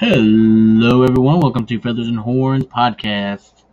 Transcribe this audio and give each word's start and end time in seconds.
Hello, 0.00 1.02
everyone. 1.02 1.40
Welcome 1.40 1.66
to 1.66 1.78
Feathers 1.78 2.08
and 2.08 2.18
Horns 2.18 2.64
podcast. 2.64 3.64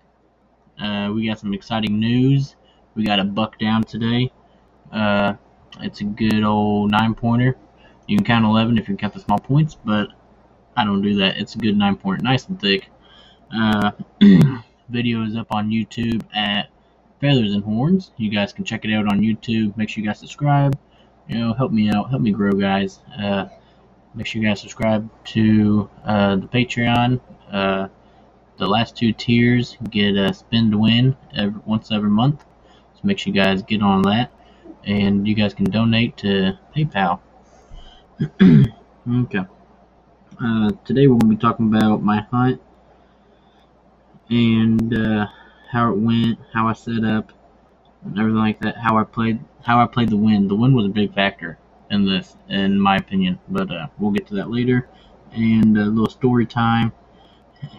Uh, 0.78 1.10
we 1.16 1.26
got 1.26 1.40
some 1.40 1.54
exciting 1.54 2.02
news. 2.02 2.58
We 2.96 3.06
got 3.06 3.20
a 3.20 3.24
buck 3.24 3.58
down 3.58 3.86
today. 3.86 4.34
Uh, 4.92 5.36
it's 5.80 6.02
a 6.02 6.04
good 6.04 6.44
old 6.44 6.92
nine 6.92 7.16
pointer. 7.16 7.56
You 8.08 8.18
can 8.18 8.26
count 8.26 8.44
11 8.44 8.78
if 8.78 8.90
you 8.90 8.98
count 8.98 9.14
the 9.14 9.22
small 9.22 9.40
points, 9.40 9.78
but 9.86 10.10
I 10.76 10.84
don't 10.84 11.02
do 11.02 11.16
that. 11.16 11.38
It's 11.38 11.56
a 11.56 11.60
good 11.60 11.78
nine 11.78 11.96
pointer, 11.96 12.22
nice 12.22 12.46
and 12.50 12.60
thick. 12.60 12.90
Uh, 13.56 13.92
video 14.90 15.24
is 15.24 15.38
up 15.38 15.48
on 15.52 15.70
YouTube 15.70 16.24
at 16.36 16.68
Feathers 17.22 17.54
and 17.54 17.64
Horns. 17.64 18.12
You 18.18 18.30
guys 18.30 18.52
can 18.52 18.66
check 18.66 18.84
it 18.84 18.94
out 18.94 19.10
on 19.10 19.22
YouTube. 19.22 19.78
Make 19.78 19.88
sure 19.88 20.04
you 20.04 20.10
guys 20.10 20.20
subscribe. 20.20 20.78
You 21.30 21.40
know, 21.40 21.54
help 21.54 21.72
me 21.72 21.90
out, 21.90 22.10
help 22.10 22.22
me 22.22 22.32
grow, 22.32 22.52
guys. 22.52 23.00
Make 24.16 24.26
sure 24.26 24.42
you 24.42 24.48
guys 24.48 24.62
subscribe 24.62 25.10
to 25.26 25.90
uh, 26.04 26.38
the 26.38 26.48
Patreon. 26.48 27.20
Uh, 27.52 27.88
the 28.58 28.66
last 28.66 28.96
two 28.96 29.14
tiers 29.14 29.78
get 29.90 30.16
a 30.16 30.34
spin 30.34 30.72
to 30.72 30.78
win 30.78 31.16
every, 31.36 31.62
once 31.66 31.92
every 31.92 32.10
month. 32.10 32.44
So 32.96 33.02
make 33.04 33.20
sure 33.20 33.34
you 33.34 33.40
guys 33.40 33.62
get 33.62 33.82
on 33.82 34.02
that. 34.04 34.32
And 34.86 35.28
you 35.28 35.36
guys 35.36 35.54
can 35.54 35.66
donate 35.66 36.18
to 36.18 36.58
PayPal. 36.76 37.20
okay. 38.42 39.46
Uh, 40.42 40.72
today 40.86 41.08
we're 41.08 41.20
going 41.20 41.32
to 41.32 41.36
be 41.36 41.36
talking 41.36 41.68
about 41.68 42.02
my 42.02 42.22
hunt 42.32 42.62
and 44.30 44.98
uh, 44.98 45.28
how 45.72 45.92
it 45.92 45.98
went, 45.98 46.40
how 46.54 46.68
I 46.68 46.74
set 46.74 47.04
up, 47.04 47.32
and 48.04 48.18
everything 48.18 48.40
like 48.40 48.60
that. 48.62 48.78
How 48.78 48.98
I 48.98 49.04
played, 49.04 49.40
how 49.64 49.80
I 49.80 49.88
played 49.88 50.10
the 50.10 50.18
wind. 50.18 50.50
The 50.50 50.56
wind 50.56 50.74
was 50.74 50.86
a 50.86 50.90
big 50.90 51.14
factor 51.14 51.58
in 51.92 52.06
this, 52.06 52.36
in 52.50 52.80
my 52.80 52.98
opinion. 52.98 53.40
But 53.50 53.72
uh, 53.72 53.88
we'll 53.98 54.12
get 54.12 54.28
to 54.28 54.36
that 54.36 54.50
later. 54.52 54.90
And 55.34 55.78
a 55.78 55.86
little 55.86 56.10
story 56.10 56.46
time. 56.46 56.92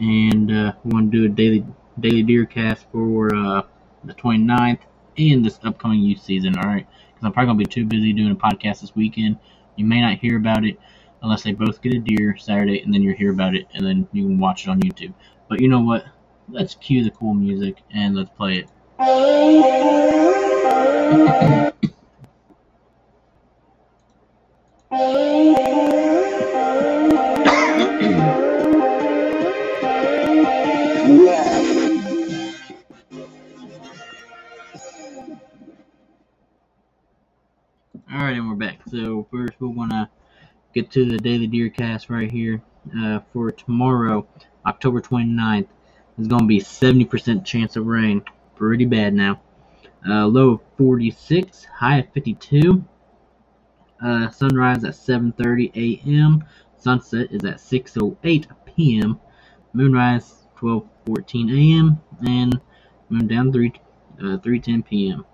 And 0.01 0.51
uh, 0.51 0.73
we 0.85 0.93
want 0.93 1.13
to 1.13 1.19
do 1.19 1.25
a 1.25 1.29
daily 1.29 1.65
daily 2.01 2.23
deer 2.23 2.47
cast 2.47 2.87
for 2.93 3.35
uh, 3.35 3.63
the 4.05 4.15
29th 4.15 4.81
and 5.19 5.45
this 5.45 5.59
upcoming 5.65 6.01
youth 6.01 6.23
season. 6.23 6.57
All 6.57 6.69
right, 6.69 6.87
because 7.09 7.25
I'm 7.25 7.33
probably 7.33 7.49
gonna 7.49 7.59
be 7.59 7.67
too 7.67 7.85
busy 7.85 8.13
doing 8.13 8.31
a 8.33 8.37
podcast 8.37 8.81
this 8.81 8.95
weekend. 8.95 9.39
You 9.77 9.85
may 9.85 10.01
not 10.01 10.19
hear 10.19 10.37
about 10.37 10.65
it 10.65 10.79
unless 11.23 11.43
they 11.43 11.53
both 11.53 11.83
get 11.83 11.95
a 11.95 11.99
deer 11.99 12.37
Saturday, 12.37 12.81
and 12.81 12.93
then 12.95 13.03
you 13.03 13.13
hear 13.15 13.33
about 13.33 13.55
it, 13.55 13.67
and 13.75 13.85
then 13.85 14.09
you 14.13 14.25
can 14.25 14.39
watch 14.39 14.67
it 14.67 14.71
on 14.71 14.81
YouTube. 14.81 15.15
But 15.49 15.61
you 15.61 15.69
know 15.69 15.81
what? 15.81 16.05
Let's 16.49 16.75
cue 16.77 17.05
the 17.05 17.11
cool 17.11 17.35
music 17.35 17.83
and 17.93 18.15
let's 18.15 18.31
play 18.31 18.65
it. 18.65 18.71
Alright, 24.91 25.11
and 38.37 38.49
we're 38.49 38.55
back. 38.55 38.81
So, 38.91 39.27
first 39.31 39.61
we 39.61 39.69
want 39.69 39.91
to 39.91 40.09
get 40.73 40.91
to 40.93 41.05
the 41.05 41.19
Daily 41.19 41.47
Deer 41.47 41.69
Cast 41.69 42.09
right 42.09 42.31
here. 42.31 42.63
Uh, 42.99 43.21
for 43.35 43.53
tomorrow, 43.53 44.27
October 44.65 45.03
29th, 45.03 45.69
there's 46.17 46.29
going 46.29 46.45
to 46.45 46.49
be 46.49 46.61
70% 46.61 47.45
chance 47.45 47.77
of 47.77 47.85
rain. 47.85 48.23
Pretty 48.57 48.87
bad 48.87 49.13
now. 49.13 49.43
Uh, 50.09 50.27
low 50.27 50.53
of 50.53 50.61
46, 50.79 51.67
high 51.67 51.99
of 51.99 52.11
52. 52.15 52.83
Uh, 54.03 54.31
sunrise 54.31 54.85
at 54.85 54.95
7:30 54.95 55.73
a.m. 55.75 56.45
Sunset 56.77 57.29
is 57.33 57.45
at 57.45 57.57
6:08 57.57 58.47
p.m. 58.65 59.19
Moonrise 59.73 60.47
12:14 60.57 61.51
a.m. 61.53 62.01
and 62.27 62.61
moon 63.09 63.27
down 63.27 63.53
3 63.53 63.73
uh, 64.21 64.23
3:10 64.39 64.85
p.m. 64.85 65.25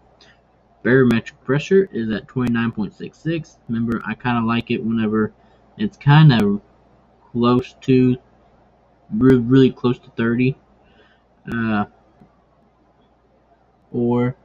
Barometric 0.82 1.42
pressure 1.44 1.88
is 1.92 2.10
at 2.10 2.26
29.66. 2.26 3.56
Remember, 3.68 4.02
I 4.04 4.14
kind 4.14 4.36
of 4.36 4.44
like 4.44 4.70
it 4.70 4.84
whenever 4.84 5.32
it's 5.78 5.96
kind 5.96 6.32
of 6.32 6.60
close 7.32 7.74
to, 7.82 8.16
really, 9.10 9.38
really 9.38 9.70
close 9.72 9.98
to 9.98 10.10
30. 10.10 10.56
Uh, 11.50 11.84
or 13.92 14.36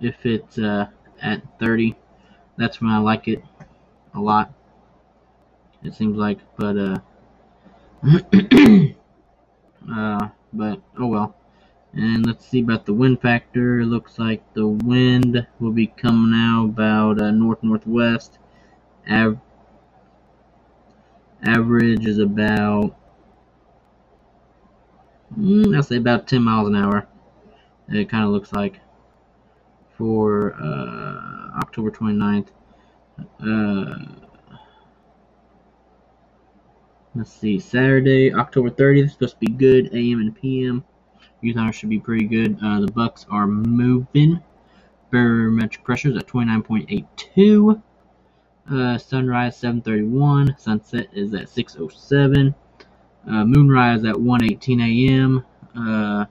if 0.00 0.26
it's 0.26 0.58
uh, 0.58 0.86
at 1.22 1.42
30, 1.60 1.94
that's 2.58 2.80
when 2.80 2.90
I 2.90 2.98
like 2.98 3.28
it 3.28 3.42
a 4.14 4.20
lot. 4.20 4.52
It 5.82 5.94
seems 5.94 6.16
like, 6.16 6.38
but 6.56 6.76
uh, 6.76 6.98
uh, 9.92 10.28
but 10.52 10.80
oh 10.98 11.06
well. 11.06 11.34
And 11.94 12.26
let's 12.26 12.46
see 12.46 12.60
about 12.60 12.86
the 12.86 12.92
wind 12.92 13.20
factor. 13.22 13.80
It 13.80 13.86
looks 13.86 14.18
like 14.18 14.42
the 14.54 14.68
wind 14.68 15.46
will 15.60 15.72
be 15.72 15.86
coming 15.88 16.34
out 16.38 16.66
about 16.66 17.20
uh, 17.20 17.30
north 17.30 17.62
northwest. 17.62 18.38
Av- 19.10 19.40
average 21.42 22.06
is 22.06 22.18
about, 22.18 22.94
mm, 25.38 25.74
I'll 25.74 25.82
say 25.82 25.96
about 25.96 26.28
10 26.28 26.42
miles 26.42 26.68
an 26.68 26.76
hour. 26.76 27.06
It 27.88 28.08
kind 28.10 28.24
of 28.24 28.30
looks 28.30 28.52
like 28.52 28.80
for 29.96 30.54
uh, 30.60 31.37
October 31.58 31.90
29th. 31.90 32.48
Uh, 33.44 33.96
let's 37.14 37.32
see, 37.32 37.58
Saturday, 37.58 38.32
October 38.32 38.70
30th 38.70 39.04
is 39.04 39.12
supposed 39.12 39.34
to 39.34 39.40
be 39.40 39.52
good, 39.52 39.86
AM 39.92 40.20
and 40.20 40.34
PM. 40.34 40.84
Youth 41.40 41.56
Hunters 41.56 41.76
should 41.76 41.88
be 41.88 42.00
pretty 42.00 42.26
good. 42.26 42.58
Uh, 42.62 42.80
the 42.80 42.92
Bucks 42.92 43.26
are 43.30 43.46
moving. 43.46 44.42
Barometric 45.10 45.84
pressure 45.84 46.10
is 46.10 46.16
at 46.16 46.26
29.82. 46.26 47.82
Uh, 48.70 48.98
sunrise 48.98 49.56
7:31. 49.56 50.58
Sunset 50.58 51.08
is 51.12 51.32
at 51.34 51.48
6:07. 51.48 52.54
Uh, 53.26 53.44
moonrise 53.44 54.04
at 54.04 54.14
1:18 54.14 54.80
a.m. 54.82 55.44
Uh, 55.74 56.26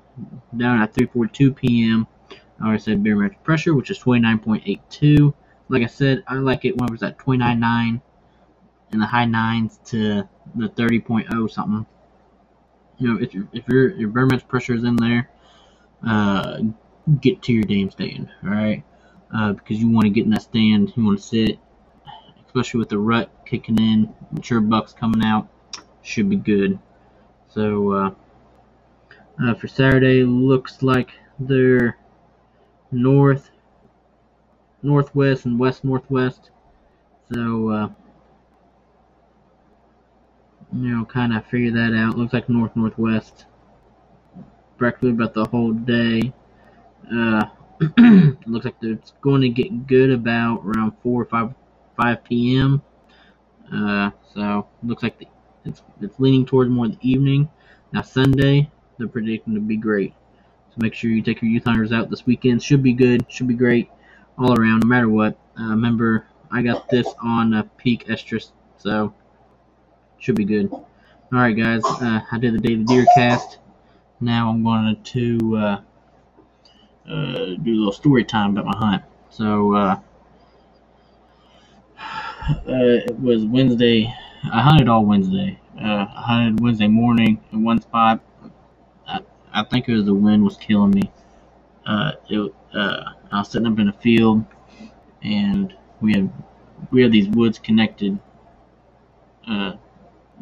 down 0.55 0.81
at 0.81 0.94
3:42 0.94 1.55
p.m. 1.55 2.07
I 2.59 2.66
already 2.66 2.81
said 2.81 3.03
barometric 3.03 3.44
pressure, 3.44 3.73
which 3.73 3.91
is 3.91 4.00
29.82. 4.00 5.34
Like 5.69 5.84
I 5.84 5.88
said, 5.88 6.23
I 6.28 6.35
like 6.35 6.66
it 6.66 6.78
when 6.78 6.90
it 6.90 6.91
was 6.91 7.03
at 7.03 7.18
29.9 7.18 8.01
in 8.94 9.00
the 9.00 9.06
high 9.06 9.25
nines 9.25 9.79
to 9.85 10.28
the 10.56 10.69
30.0 10.69 11.51
something 11.51 11.85
you 12.97 13.07
know, 13.07 13.19
if, 13.22 13.35
if 13.53 13.68
your 13.68 13.90
your 13.95 14.09
barometric 14.09 14.47
pressure 14.47 14.73
is 14.73 14.84
in 14.84 14.95
there, 14.95 15.29
uh, 16.06 16.59
get 17.22 17.41
to 17.44 17.53
your 17.53 17.63
damn 17.63 17.91
stand, 17.91 18.29
all 18.44 18.50
right? 18.50 18.84
Uh, 19.34 19.53
because 19.53 19.78
you 19.78 19.89
want 19.89 20.06
to 20.06 20.09
get 20.09 20.25
in 20.25 20.31
that 20.31 20.41
stand, 20.41 20.94
you 20.95 21.06
want 21.06 21.19
to 21.19 21.24
sit, 21.25 21.59
especially 22.45 22.79
with 22.79 22.89
the 22.89 22.97
rut 22.97 23.29
kicking 23.45 23.78
in, 23.78 24.13
mature 24.31 24.62
bucks 24.62 24.94
coming 24.94 25.24
out, 25.24 25.47
should 26.01 26.29
be 26.29 26.35
good. 26.35 26.79
So 27.50 27.91
uh, 27.91 28.12
uh, 29.44 29.53
for 29.56 29.68
Saturday, 29.68 30.24
looks 30.24 30.81
like 30.81 31.12
they're 31.39 31.97
north, 32.91 33.49
northwest, 34.81 35.45
and 35.45 35.59
west 35.59 35.83
northwest. 35.83 36.51
So 37.33 37.69
uh, 37.69 37.89
you 40.73 40.89
know, 40.95 41.05
kind 41.05 41.33
of 41.35 41.45
figure 41.45 41.71
that 41.71 41.95
out. 41.95 42.17
Looks 42.17 42.33
like 42.33 42.49
north 42.49 42.75
northwest, 42.75 43.45
practically 44.77 45.11
about 45.11 45.33
the 45.33 45.45
whole 45.45 45.71
day. 45.73 46.33
Uh, 47.11 47.45
looks 48.45 48.65
like 48.65 48.75
it's 48.81 49.13
going 49.21 49.41
to 49.41 49.49
get 49.49 49.87
good 49.87 50.11
about 50.11 50.61
around 50.65 50.93
four 51.03 51.21
or 51.21 51.25
five 51.25 51.53
five 51.95 52.23
p.m. 52.23 52.81
Uh, 53.73 54.11
so 54.33 54.67
looks 54.83 55.03
like 55.03 55.17
the, 55.19 55.27
it's 55.65 55.81
it's 56.01 56.19
leaning 56.19 56.45
towards 56.45 56.69
more 56.69 56.88
the 56.88 56.97
evening. 57.01 57.50
Now 57.94 58.01
Sunday, 58.01 58.69
they're 58.97 59.07
predicting 59.07 59.56
to 59.56 59.62
be 59.62 59.77
great. 59.77 60.13
So 60.77 60.83
make 60.83 60.94
sure 60.94 61.09
you 61.09 61.24
take 61.24 61.41
your 61.41 61.50
youth 61.50 61.63
hunters 61.63 61.91
out 61.91 62.09
this 62.09 62.25
weekend. 62.25 62.62
Should 62.62 62.83
be 62.83 62.94
good. 62.94 63.25
Should 63.29 63.47
be 63.47 63.56
great 63.56 63.89
all 64.38 64.53
around, 64.53 64.81
no 64.81 64.88
matter 64.88 65.09
what. 65.09 65.38
Uh, 65.59 65.69
remember, 65.69 66.27
I 66.51 66.62
got 66.62 66.88
this 66.88 67.07
on 67.24 67.53
a 67.56 67.63
peak 67.63 68.06
estrus, 68.07 68.51
so 68.77 69.13
should 70.19 70.35
be 70.35 70.45
good. 70.45 70.71
Alright 71.33 71.57
guys, 71.57 71.81
uh, 71.83 72.21
I 72.31 72.38
did 72.38 72.53
the 72.53 72.59
Daily 72.59 72.83
Deer 72.83 73.06
cast. 73.15 73.57
Now 74.21 74.50
I'm 74.50 74.63
going 74.63 75.01
to 75.03 75.57
uh, 75.57 75.81
uh, 77.09 77.45
do 77.63 77.74
a 77.74 77.77
little 77.77 77.91
story 77.91 78.24
time 78.24 78.51
about 78.51 78.65
my 78.65 78.77
hunt. 78.77 79.03
So, 79.29 79.75
uh, 79.75 80.00
uh, 82.00 82.56
it 82.68 83.19
was 83.19 83.45
Wednesday. 83.45 84.13
I 84.51 84.62
hunted 84.62 84.88
all 84.88 85.06
Wednesday. 85.06 85.59
Uh, 85.75 86.06
I 86.15 86.21
hunted 86.25 86.59
Wednesday 86.62 86.88
morning 86.88 87.44
in 87.51 87.63
one 87.63 87.81
spot. 87.81 88.21
I, 89.53 89.63
think 89.63 89.88
it 89.89 89.94
was 89.94 90.05
the 90.05 90.13
wind 90.13 90.44
was 90.44 90.57
killing 90.57 90.91
me. 90.91 91.11
it, 92.29 92.53
I 92.73 93.13
was 93.31 93.49
sitting 93.49 93.67
up 93.67 93.79
in 93.79 93.89
a 93.89 93.94
field, 93.94 94.45
and 95.23 95.73
we 96.01 96.13
had 96.13 96.31
we 96.91 97.01
had 97.01 97.11
these 97.11 97.27
woods 97.29 97.59
connected 97.59 98.19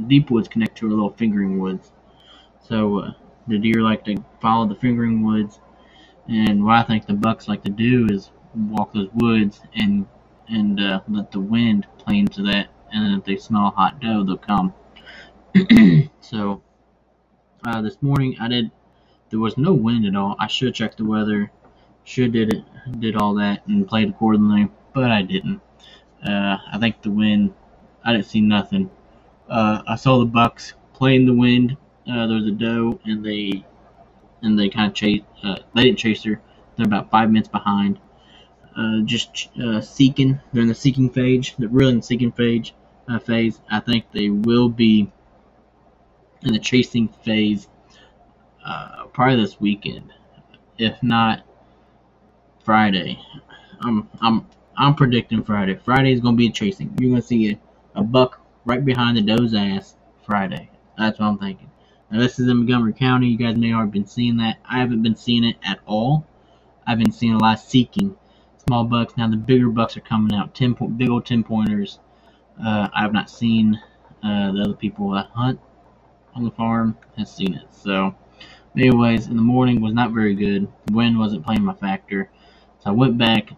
deep 0.07 0.29
woods 0.29 0.47
connect 0.47 0.77
to 0.77 0.87
a 0.87 0.89
little 0.89 1.11
fingering 1.11 1.59
woods. 1.59 1.91
So 2.67 2.99
uh, 2.99 3.13
the 3.47 3.57
deer 3.57 3.81
like 3.81 4.03
to 4.05 4.23
follow 4.41 4.67
the 4.67 4.75
fingering 4.75 5.23
woods, 5.23 5.59
and 6.27 6.63
what 6.63 6.75
I 6.75 6.83
think 6.83 7.05
the 7.05 7.13
bucks 7.13 7.47
like 7.47 7.63
to 7.63 7.71
do 7.71 8.07
is 8.09 8.31
walk 8.55 8.93
those 8.93 9.09
woods 9.13 9.61
and 9.75 10.05
and 10.47 10.79
uh, 10.79 11.01
let 11.09 11.31
the 11.31 11.39
wind 11.39 11.87
play 11.97 12.19
into 12.19 12.43
that, 12.43 12.67
and 12.91 13.19
if 13.19 13.25
they 13.25 13.37
smell 13.37 13.71
hot 13.71 13.99
doe, 13.99 14.23
they'll 14.23 14.37
come. 14.37 14.73
so 16.21 16.61
uh, 17.65 17.81
this 17.81 18.01
morning 18.01 18.35
I 18.39 18.47
did. 18.47 18.71
There 19.35 19.41
was 19.41 19.57
no 19.57 19.73
wind 19.73 20.05
at 20.05 20.15
all. 20.15 20.37
I 20.39 20.47
should 20.47 20.73
check 20.75 20.95
the 20.95 21.03
weather. 21.03 21.51
Should 22.05 22.31
did 22.31 22.53
it 22.53 22.63
did 23.01 23.17
all 23.17 23.33
that 23.33 23.67
and 23.67 23.85
played 23.85 24.09
accordingly, 24.09 24.69
but 24.93 25.11
I 25.11 25.23
didn't. 25.23 25.59
Uh, 26.25 26.57
I 26.71 26.77
think 26.79 27.01
the 27.01 27.11
wind. 27.11 27.53
I 28.01 28.13
didn't 28.13 28.27
see 28.27 28.39
nothing. 28.39 28.89
Uh, 29.49 29.81
I 29.85 29.97
saw 29.97 30.19
the 30.19 30.25
bucks 30.25 30.73
playing 30.93 31.25
the 31.25 31.33
wind. 31.33 31.75
Uh, 32.09 32.27
there 32.27 32.37
was 32.37 32.47
a 32.47 32.51
doe, 32.51 32.97
and 33.03 33.25
they 33.25 33.65
and 34.41 34.57
they 34.57 34.69
kind 34.69 34.87
of 34.87 34.93
chase. 34.93 35.23
Uh, 35.43 35.57
they 35.73 35.83
didn't 35.83 35.99
chase 35.99 36.23
her. 36.23 36.39
They're 36.77 36.85
about 36.85 37.11
five 37.11 37.29
minutes 37.29 37.49
behind. 37.49 37.99
Uh, 38.73 39.01
just 39.03 39.49
uh, 39.61 39.81
seeking. 39.81 40.39
They're 40.53 40.61
in 40.61 40.69
the 40.69 40.75
seeking 40.75 41.09
phase. 41.09 41.53
They're 41.59 41.67
really 41.67 41.91
in 41.91 41.97
the 41.97 42.03
seeking 42.03 42.31
phase. 42.31 42.71
Uh, 43.09 43.19
phase. 43.19 43.59
I 43.69 43.81
think 43.81 44.05
they 44.13 44.29
will 44.29 44.69
be 44.69 45.11
in 46.41 46.53
the 46.53 46.59
chasing 46.59 47.09
phase 47.09 47.67
uh, 48.65 49.05
probably 49.13 49.41
this 49.41 49.59
weekend, 49.59 50.11
if 50.77 51.01
not 51.03 51.43
Friday. 52.63 53.19
I'm 53.81 54.09
I'm 54.21 54.47
I'm 54.77 54.95
predicting 54.95 55.43
Friday. 55.43 55.75
Friday 55.75 56.13
is 56.13 56.19
gonna 56.19 56.35
be 56.37 56.49
chasing. 56.49 56.95
You're 56.99 57.11
gonna 57.11 57.21
see 57.21 57.51
a, 57.51 57.59
a 57.99 58.03
buck 58.03 58.41
right 58.65 58.83
behind 58.83 59.17
the 59.17 59.21
doe's 59.21 59.53
ass 59.53 59.95
Friday. 60.25 60.69
That's 60.97 61.19
what 61.19 61.27
I'm 61.27 61.37
thinking. 61.37 61.69
Now 62.11 62.19
this 62.19 62.39
is 62.39 62.47
in 62.47 62.57
Montgomery 62.57 62.93
County. 62.93 63.27
You 63.27 63.37
guys 63.37 63.55
may 63.55 63.69
have 63.69 63.91
been 63.91 64.07
seeing 64.07 64.37
that. 64.37 64.57
I 64.65 64.79
haven't 64.79 65.03
been 65.03 65.15
seeing 65.15 65.43
it 65.43 65.57
at 65.63 65.79
all. 65.85 66.25
I've 66.87 66.99
been 66.99 67.11
seeing 67.11 67.33
a 67.33 67.37
lot 67.37 67.57
of 67.57 67.63
seeking 67.63 68.15
small 68.67 68.83
bucks. 68.83 69.15
Now 69.17 69.29
the 69.29 69.37
bigger 69.37 69.69
bucks 69.69 69.97
are 69.97 70.01
coming 70.01 70.35
out. 70.37 70.55
Ten 70.55 70.75
po- 70.75 70.87
big 70.87 71.09
old 71.09 71.25
ten 71.25 71.43
pointers. 71.43 71.99
Uh, 72.63 72.87
I 72.93 73.01
have 73.01 73.13
not 73.13 73.29
seen 73.29 73.79
uh, 74.23 74.51
the 74.53 74.61
other 74.61 74.73
people 74.73 75.11
that 75.11 75.27
hunt 75.33 75.59
on 76.33 76.43
the 76.43 76.51
farm 76.51 76.97
has 77.17 77.33
seen 77.33 77.53
it. 77.53 77.65
So, 77.71 78.15
anyways, 78.77 79.27
in 79.27 79.35
the 79.35 79.41
morning 79.41 79.81
was 79.81 79.93
not 79.93 80.11
very 80.11 80.35
good. 80.35 80.67
Wind 80.91 81.17
wasn't 81.17 81.45
playing 81.45 81.63
my 81.63 81.73
factor. 81.73 82.29
So 82.79 82.89
I 82.89 82.93
went 82.93 83.17
back 83.17 83.49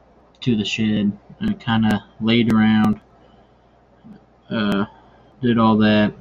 to 0.42 0.56
the 0.56 0.66
shed 0.66 1.18
and 1.40 1.60
kind 1.60 1.86
of 1.92 2.02
laid 2.22 2.54
around, 2.54 3.00
uh, 4.50 4.86
did 5.42 5.58
all 5.58 5.78
that, 5.78 6.14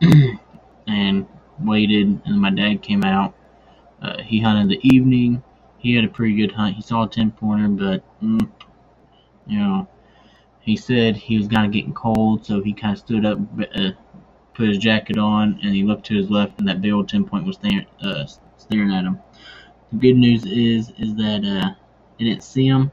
and 0.86 1.26
waited. 1.60 2.20
And 2.24 2.40
my 2.40 2.50
dad 2.50 2.82
came 2.82 3.04
out. 3.04 3.34
Uh, 4.00 4.22
he 4.22 4.40
hunted 4.40 4.68
the 4.68 4.88
evening. 4.88 5.42
He 5.78 5.94
had 5.94 6.04
a 6.04 6.08
pretty 6.08 6.36
good 6.36 6.52
hunt. 6.52 6.76
He 6.76 6.82
saw 6.82 7.04
a 7.04 7.08
10 7.08 7.32
pointer, 7.32 7.68
but, 7.68 8.22
mm, 8.22 8.50
you 9.46 9.58
know, 9.58 9.88
he 10.60 10.76
said 10.76 11.16
he 11.16 11.36
was 11.38 11.48
kind 11.48 11.66
of 11.66 11.72
getting 11.72 11.92
cold, 11.92 12.46
so 12.46 12.62
he 12.62 12.72
kind 12.72 12.92
of 12.92 12.98
stood 12.98 13.26
up, 13.26 13.38
uh, 13.74 13.90
put 14.54 14.68
his 14.68 14.78
jacket 14.78 15.18
on, 15.18 15.58
and 15.62 15.74
he 15.74 15.82
looked 15.82 16.06
to 16.06 16.16
his 16.16 16.30
left, 16.30 16.58
and 16.58 16.68
that 16.68 16.80
big 16.80 16.92
old 16.92 17.08
10 17.08 17.24
point 17.24 17.46
was 17.46 17.56
staring, 17.56 17.86
uh, 18.02 18.26
staring 18.56 18.92
at 18.92 19.04
him. 19.04 19.18
The 19.92 19.98
good 19.98 20.16
news 20.16 20.44
is, 20.44 20.92
is 20.98 21.14
that, 21.16 21.44
uh, 21.44 21.74
they 22.18 22.24
didn't 22.26 22.44
see 22.44 22.66
him. 22.66 22.92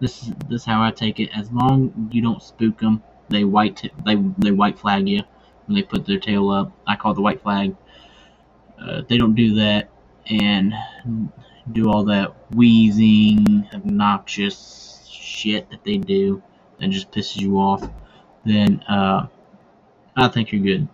This 0.00 0.22
is 0.22 0.32
this 0.48 0.62
is 0.62 0.64
how 0.64 0.82
I 0.82 0.90
take 0.90 1.20
it. 1.20 1.30
As 1.36 1.50
long 1.50 2.08
you 2.12 2.22
don't 2.22 2.42
spook 2.42 2.78
them, 2.78 3.02
they 3.28 3.44
white 3.44 3.90
they 4.04 4.16
they 4.38 4.50
white 4.50 4.78
flag 4.78 5.08
you 5.08 5.22
when 5.66 5.74
they 5.74 5.82
put 5.82 6.06
their 6.06 6.18
tail 6.18 6.50
up. 6.50 6.72
I 6.86 6.96
call 6.96 7.12
it 7.12 7.16
the 7.16 7.22
white 7.22 7.42
flag. 7.42 7.76
Uh, 8.80 9.02
they 9.08 9.18
don't 9.18 9.34
do 9.34 9.56
that 9.56 9.90
and 10.26 10.72
do 11.72 11.90
all 11.90 12.04
that 12.04 12.34
wheezing, 12.54 13.68
obnoxious 13.74 15.06
shit 15.10 15.68
that 15.70 15.84
they 15.84 15.98
do 15.98 16.42
that 16.78 16.88
just 16.88 17.12
pisses 17.12 17.40
you 17.40 17.58
off. 17.58 17.86
Then 18.44 18.80
uh, 18.88 19.26
I 20.20 20.28
think 20.28 20.52
you're 20.52 20.62
good. 20.62 20.86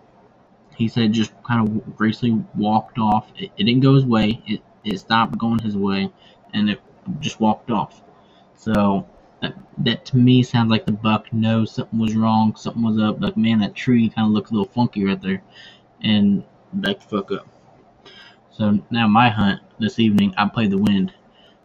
He 0.75 0.87
said 0.87 1.11
just 1.11 1.31
kind 1.43 1.67
of 1.67 1.97
gracefully 1.97 2.41
walked 2.55 2.97
off. 2.97 3.31
It, 3.35 3.51
it 3.57 3.63
didn't 3.65 3.81
go 3.81 3.95
his 3.95 4.05
way. 4.05 4.41
It 4.47 4.61
it 4.85 4.99
stopped 4.99 5.37
going 5.37 5.59
his 5.59 5.75
way, 5.75 6.09
and 6.53 6.69
it 6.69 6.81
just 7.19 7.39
walked 7.39 7.69
off. 7.69 8.01
So 8.55 9.05
that 9.41 9.53
that 9.79 10.05
to 10.05 10.17
me 10.17 10.43
sounds 10.43 10.71
like 10.71 10.85
the 10.85 10.93
buck 10.93 11.31
knows 11.33 11.71
something 11.71 11.99
was 11.99 12.15
wrong, 12.15 12.55
something 12.55 12.83
was 12.83 12.99
up. 12.99 13.19
Like 13.19 13.35
man, 13.35 13.59
that 13.59 13.75
tree 13.75 14.09
kind 14.09 14.27
of 14.27 14.33
looks 14.33 14.51
a 14.51 14.53
little 14.53 14.71
funky 14.71 15.03
right 15.03 15.21
there, 15.21 15.43
and 16.01 16.43
back 16.73 16.99
the 16.99 17.05
fuck 17.05 17.31
up. 17.31 17.47
So 18.51 18.79
now 18.89 19.07
my 19.07 19.29
hunt 19.29 19.61
this 19.79 19.99
evening, 19.99 20.33
I 20.37 20.47
played 20.47 20.71
the 20.71 20.77
wind. 20.77 21.13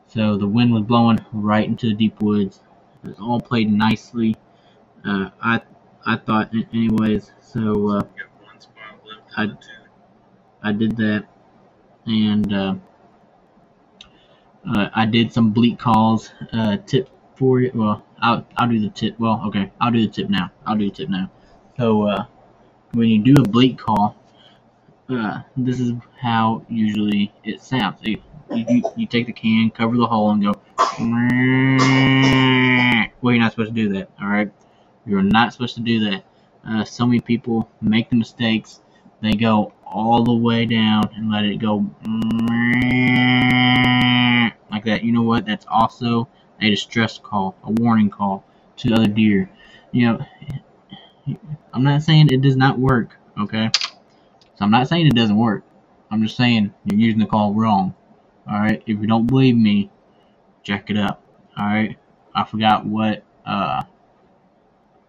So 0.09 0.37
the 0.37 0.49
wind 0.49 0.73
was 0.75 0.83
blowing 0.83 1.25
right 1.33 1.67
into 1.67 1.87
the 1.87 1.95
deep 1.95 2.21
woods. 2.21 2.61
It 3.05 3.09
was 3.09 3.19
all 3.19 3.41
played 3.41 3.73
nicely. 3.73 4.37
Uh, 5.05 5.31
I 5.41 5.63
I 6.07 6.17
thought, 6.17 6.53
anyways. 6.73 7.31
So 7.41 7.99
uh, 7.99 8.03
I 9.37 9.49
I 10.63 10.73
did 10.73 10.97
that, 10.97 11.27
and. 12.07 12.53
Uh, 12.53 12.75
uh, 14.69 14.89
I 14.95 15.07
did 15.07 15.33
some 15.33 15.51
bleat 15.51 15.79
calls. 15.79 16.31
Uh, 16.53 16.77
tip 16.87 17.09
for 17.37 17.61
you. 17.61 17.71
Well, 17.75 18.05
I'll 18.21 18.47
I'll 18.57 18.69
do 18.69 18.81
the 18.81 18.91
tip. 18.91 19.19
Well, 19.19 19.43
okay, 19.47 19.71
I'll 19.81 19.91
do 19.91 20.07
the 20.07 20.13
tip 20.13 20.31
now. 20.31 20.51
I'll 20.67 20.77
do 20.77 20.89
the 20.89 20.95
tip 20.95 21.09
now. 21.09 21.31
So 21.79 22.03
uh, 22.03 22.25
when 22.93 23.09
you 23.09 23.23
do 23.23 23.41
a 23.41 23.45
bleat 23.45 23.79
call, 23.79 24.17
uh, 25.09 25.43
this 25.57 25.81
is 25.81 25.93
how 26.21 26.65
usually 26.69 27.33
it 27.45 27.61
sounds. 27.61 27.99
You, 28.03 28.23
you, 28.55 28.83
you 28.97 29.07
take 29.07 29.27
the 29.27 29.33
can, 29.33 29.71
cover 29.71 29.97
the 29.97 30.07
hole, 30.07 30.31
and 30.31 30.43
go. 30.43 30.55
Well, 33.21 33.35
you're 33.35 33.43
not 33.43 33.53
supposed 33.53 33.73
to 33.73 33.75
do 33.75 33.93
that. 33.93 34.11
All 34.21 34.27
right, 34.27 34.51
you're 35.07 35.23
not 35.23 35.53
supposed 35.53 35.75
to 35.77 35.81
do 35.81 36.11
that. 36.11 36.25
Uh, 36.67 36.85
so 36.85 37.07
many 37.07 37.21
people 37.21 37.69
make 37.81 38.11
the 38.11 38.17
mistakes. 38.17 38.81
They 39.21 39.33
go 39.33 39.73
all 39.85 40.25
the 40.25 40.33
way 40.33 40.65
down 40.65 41.11
and 41.15 41.31
let 41.31 41.45
it 41.45 41.57
go 41.59 41.87
like 44.71 44.85
that. 44.85 45.05
You 45.05 45.13
know 45.13 45.23
what? 45.23 45.45
That's 45.45 45.67
also 45.69 46.29
a 46.61 46.71
distress 46.71 47.19
call, 47.19 47.57
a 47.65 47.71
warning 47.73 48.11
call 48.11 48.45
to 48.79 48.89
the 48.89 48.95
other 48.95 49.09
deer. 49.09 49.51
You 49.91 50.07
know, 50.07 51.37
I'm 51.73 51.83
not 51.83 52.03
saying 52.03 52.31
it 52.31 52.41
does 52.41 52.57
not 52.57 52.79
work, 52.79 53.17
okay? 53.39 53.71
So 53.75 54.65
I'm 54.65 54.71
not 54.71 54.89
saying 54.89 55.07
it 55.07 55.15
doesn't 55.15 55.37
work. 55.37 55.65
I'm 56.11 56.23
just 56.23 56.37
saying 56.37 56.73
you're 56.85 57.01
using 57.01 57.21
the 57.21 57.27
call 57.27 57.55
wrong. 57.55 57.95
Alright? 58.47 58.83
If 58.87 59.01
you 59.01 59.07
don't 59.07 59.27
believe 59.27 59.57
me, 59.57 59.91
check 60.63 60.91
it 60.91 60.97
up. 60.97 61.23
Alright? 61.59 61.99
I 62.35 62.45
forgot 62.45 62.87
what 62.87 63.25
uh 63.45 63.83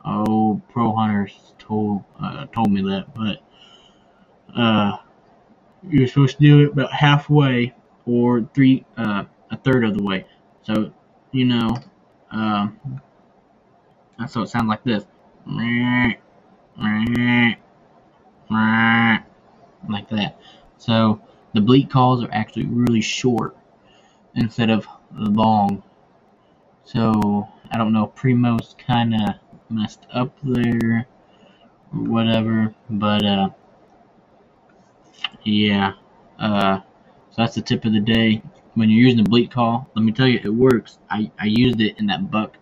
oh 0.06 0.62
pro 0.70 0.94
hunters 0.96 1.54
told 1.60 2.04
uh, 2.22 2.46
told 2.48 2.72
me 2.72 2.82
that, 2.82 3.14
but 3.14 3.42
uh 4.56 4.98
you're 5.90 6.08
supposed 6.08 6.38
to 6.38 6.44
do 6.44 6.62
it 6.64 6.72
about 6.72 6.92
halfway 6.92 7.74
or 8.06 8.48
three 8.54 8.86
uh 8.98 9.24
a 9.54 9.58
third 9.58 9.86
of 9.86 9.96
the 9.96 10.04
way. 10.04 10.26
So, 10.64 10.92
you 11.32 11.46
know, 11.46 11.78
um, 12.32 12.80
so 14.28 14.42
it 14.42 14.48
sounds 14.50 14.68
like 14.68 14.84
this. 14.84 15.06
Like 15.46 16.20
that. 20.10 20.38
So 20.78 21.22
the 21.54 21.62
bleat 21.62 21.90
calls 21.90 22.24
are 22.24 22.32
actually 22.32 22.66
really 22.66 23.02
short 23.02 23.56
instead 24.36 24.70
of 24.70 24.88
long. 25.12 25.84
So 26.86 27.48
I 27.72 27.78
don't 27.78 27.94
know, 27.94 28.12
Primos 28.16 28.78
kind 28.78 29.14
of 29.14 29.36
messed 29.74 30.06
up 30.14 30.38
there 30.44 31.08
or 31.94 32.00
whatever, 32.00 32.74
but 32.90 33.26
uh, 33.26 33.50
yeah. 35.44 35.94
Uh, 36.40 36.80
so 37.30 37.36
that's 37.38 37.56
the 37.56 37.62
tip 37.62 37.86
of 37.86 37.94
the 37.94 38.00
day 38.00 38.42
when 38.76 38.90
you're 38.90 39.02
using 39.02 39.24
the 39.24 39.30
bleat 39.30 39.52
call, 39.52 39.90
let 39.96 40.04
me 40.04 40.12
tell 40.12 40.28
you, 40.28 40.40
it 40.44 40.50
works. 40.50 40.98
I, 41.10 41.32
I 41.40 41.46
used 41.46 41.80
it 41.82 41.98
in 42.00 42.08
that 42.08 42.32
buck. 42.32 42.58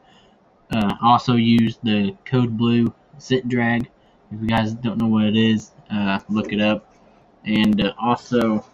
Uh, 0.74 0.96
also 1.02 1.36
used 1.36 1.80
the 1.84 2.16
Code 2.26 2.58
Blue 2.58 2.94
sit 3.18 3.48
Drag. 3.48 3.90
If 4.32 4.42
you 4.42 4.48
guys 4.48 4.74
don't 4.74 4.98
know 4.98 5.08
what 5.08 5.26
it 5.26 5.36
is, 5.36 5.72
uh, 5.90 6.20
look 6.30 6.54
it 6.54 6.62
up. 6.62 6.94
And 7.46 7.82
uh, 7.82 7.94
also, 8.00 8.66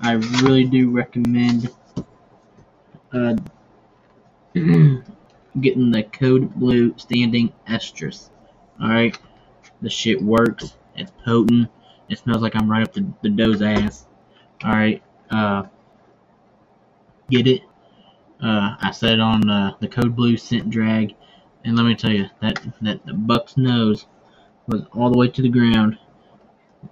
I 0.00 0.12
really 0.12 0.64
do 0.64 0.90
recommend 0.90 1.70
uh, 3.12 3.36
getting 5.60 5.90
the 5.90 6.02
Code 6.02 6.54
Blue 6.54 6.94
Standing 6.98 7.52
Estrus. 7.68 8.30
Alright? 8.80 9.18
The 9.82 9.90
shit 9.90 10.20
works. 10.22 10.76
It's 10.96 11.12
potent. 11.24 11.68
It 12.08 12.18
smells 12.18 12.42
like 12.42 12.54
I'm 12.54 12.70
right 12.70 12.86
up 12.86 12.92
the, 12.92 13.06
the 13.22 13.30
doe's 13.30 13.62
ass. 13.62 14.06
Alright? 14.64 15.02
Uh, 15.30 15.64
get 17.30 17.46
it. 17.46 17.62
Uh, 18.42 18.76
I 18.78 18.92
it 19.02 19.20
on 19.20 19.48
uh, 19.48 19.72
the 19.80 19.88
Code 19.88 20.14
Blue 20.14 20.36
scent 20.36 20.68
drag, 20.68 21.14
and 21.64 21.76
let 21.76 21.86
me 21.86 21.94
tell 21.94 22.12
you 22.12 22.26
that 22.42 22.60
that 22.82 23.06
the 23.06 23.14
buck's 23.14 23.56
nose 23.56 24.06
was 24.66 24.82
all 24.92 25.10
the 25.10 25.18
way 25.18 25.28
to 25.28 25.40
the 25.40 25.48
ground, 25.48 25.98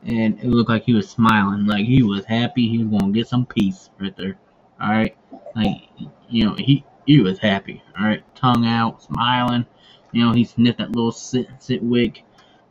and 0.02 0.38
it 0.38 0.46
looked 0.46 0.70
like 0.70 0.84
he 0.84 0.94
was 0.94 1.10
smiling, 1.10 1.66
like 1.66 1.84
he 1.84 2.02
was 2.02 2.24
happy. 2.24 2.68
He 2.68 2.78
was 2.78 2.98
gonna 2.98 3.12
get 3.12 3.28
some 3.28 3.44
peace 3.44 3.90
right 3.98 4.16
there. 4.16 4.38
All 4.80 4.90
right, 4.90 5.14
like 5.54 5.88
you 6.30 6.46
know 6.46 6.54
he 6.54 6.84
he 7.06 7.20
was 7.20 7.38
happy. 7.38 7.82
All 7.98 8.06
right, 8.06 8.22
tongue 8.34 8.66
out, 8.66 9.02
smiling. 9.02 9.66
You 10.12 10.24
know 10.24 10.32
he 10.32 10.44
sniffed 10.44 10.78
that 10.78 10.94
little 10.94 11.12
sit 11.12 11.48
sit 11.58 11.82
wick 11.82 12.24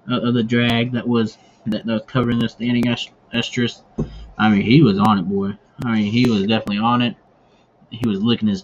of 0.08 0.34
the 0.34 0.44
drag 0.44 0.92
that 0.94 1.08
was 1.08 1.38
that, 1.66 1.86
that 1.86 1.94
was 1.94 2.04
covering 2.08 2.40
the 2.40 2.50
standing 2.50 2.84
estrus. 2.84 3.82
I 4.38 4.50
mean 4.50 4.62
he 4.62 4.82
was 4.82 5.00
on 5.00 5.20
it, 5.20 5.24
boy. 5.24 5.58
I 5.84 5.96
mean 5.96 6.12
he 6.12 6.30
was 6.30 6.42
definitely 6.42 6.80
on 6.80 7.02
it. 7.02 7.16
He 7.90 8.08
was 8.08 8.22
licking 8.22 8.48
his 8.48 8.64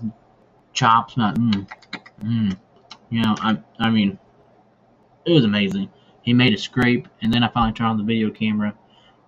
chops, 0.73 1.17
not 1.17 1.35
mm, 1.35 1.67
mm. 2.23 2.57
You 3.09 3.21
know 3.21 3.35
I 3.39 3.57
I 3.79 3.89
mean 3.89 4.19
it 5.25 5.31
was 5.31 5.43
amazing 5.43 5.89
he 6.27 6.33
made 6.33 6.53
a 6.53 6.57
scrape, 6.57 7.07
and 7.21 7.33
then 7.33 7.41
I 7.41 7.47
finally 7.47 7.71
turned 7.71 7.91
on 7.91 7.97
the 7.97 8.03
video 8.03 8.29
camera, 8.29 8.75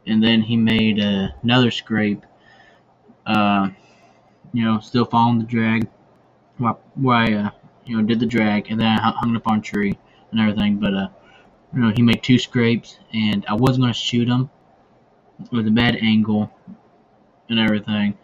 and 0.06 0.22
then 0.22 0.42
he 0.42 0.58
made 0.58 1.00
uh, 1.00 1.30
another 1.44 1.72
scrape. 1.72 2.26
Uh, 3.26 3.70
you 4.52 4.66
know, 4.66 4.82
still 4.82 5.06
following 5.06 5.40
the 5.40 5.46
drag, 5.46 5.88
where, 6.60 7.16
I 7.16 7.34
uh, 7.34 7.50
you 7.86 7.98
know 7.98 8.04
did 8.04 8.20
the 8.20 8.26
drag, 8.26 8.70
and 8.72 8.80
then 8.80 8.88
I 8.88 9.12
hung 9.12 9.34
it 9.34 9.38
up 9.38 9.48
on 9.48 9.60
a 9.60 9.62
tree 9.62 9.98
and 10.32 10.40
everything. 10.40 10.78
But 10.78 10.94
uh, 10.94 11.08
you 11.74 11.80
know, 11.82 11.92
he 11.96 12.02
made 12.02 12.24
two 12.24 12.40
scrapes, 12.40 13.00
and 13.14 13.46
I 13.48 13.56
wasn't 13.56 13.84
gonna 13.84 13.94
shoot 13.94 14.28
him 14.28 14.50
with 15.52 15.68
a 15.68 15.72
bad 15.72 15.96
angle 15.96 16.52
and 17.50 17.60
everything, 17.60 18.18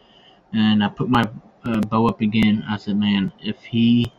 and 0.54 0.84
I 0.84 0.90
put 0.90 1.10
my 1.10 1.24
uh, 1.66 1.82
bow 1.82 2.08
up 2.08 2.22
again. 2.22 2.64
I 2.68 2.78
said, 2.78 2.98
man, 2.98 3.32
if 3.42 3.64
he 3.64 4.14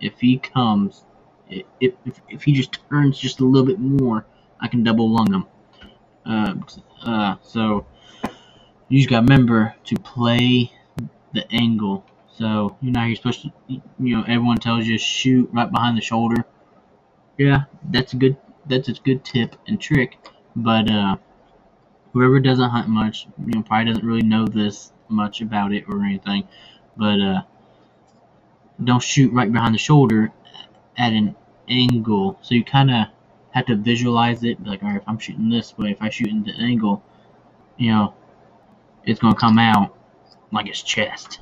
if 0.00 0.20
he 0.20 0.38
comes 0.38 1.04
if, 1.48 1.94
if, 2.04 2.20
if 2.28 2.42
he 2.42 2.52
just 2.52 2.78
turns 2.88 3.18
just 3.18 3.40
a 3.40 3.44
little 3.44 3.66
bit 3.66 3.78
more, 3.78 4.26
I 4.60 4.68
can 4.68 4.82
double 4.82 5.10
lung 5.10 5.32
him. 5.32 5.46
Uh, 6.26 6.54
uh, 7.04 7.36
so 7.42 7.86
you 8.88 8.98
just 8.98 9.10
got 9.10 9.20
to 9.20 9.22
remember 9.22 9.74
to 9.84 9.96
play 9.96 10.72
the 11.32 11.50
angle. 11.52 12.04
So 12.38 12.76
you 12.80 12.92
know 12.92 13.02
you're 13.02 13.16
supposed 13.16 13.42
to, 13.42 13.52
you 13.68 13.82
know, 13.98 14.22
everyone 14.22 14.58
tells 14.58 14.86
you 14.86 14.96
shoot 14.96 15.50
right 15.52 15.70
behind 15.70 15.98
the 15.98 16.02
shoulder. 16.02 16.44
Yeah, 17.36 17.64
that's 17.90 18.12
a 18.12 18.16
good 18.16 18.36
that's 18.66 18.88
a 18.88 18.92
good 18.92 19.24
tip 19.24 19.56
and 19.66 19.80
trick. 19.80 20.18
But 20.54 20.88
uh, 20.88 21.16
whoever 22.12 22.38
doesn't 22.38 22.70
hunt 22.70 22.88
much, 22.88 23.26
you 23.44 23.54
know, 23.54 23.62
probably 23.62 23.92
doesn't 23.92 24.06
really 24.06 24.22
know 24.22 24.46
this 24.46 24.92
much 25.08 25.40
about 25.40 25.72
it 25.72 25.84
or 25.88 26.04
anything. 26.04 26.46
But 26.96 27.20
uh, 27.20 27.42
don't 28.84 29.02
shoot 29.02 29.32
right 29.32 29.52
behind 29.52 29.74
the 29.74 29.78
shoulder 29.78 30.30
at 30.96 31.12
an 31.12 31.34
angle. 31.68 32.38
So 32.42 32.54
you 32.54 32.64
kind 32.64 32.90
of 32.90 33.06
have 33.50 33.66
to 33.66 33.74
visualize 33.74 34.44
it. 34.44 34.64
Like, 34.64 34.84
all 34.84 34.90
right, 34.90 34.98
if 34.98 35.08
I'm 35.08 35.18
shooting 35.18 35.50
this 35.50 35.76
way, 35.76 35.90
if 35.90 36.00
I 36.00 36.08
shoot 36.08 36.28
in 36.28 36.44
the 36.44 36.54
angle, 36.54 37.02
you 37.76 37.90
know, 37.90 38.14
it's 39.04 39.18
to 39.18 39.34
come 39.34 39.58
out 39.58 39.96
like 40.52 40.68
its 40.68 40.82
chest 40.82 41.40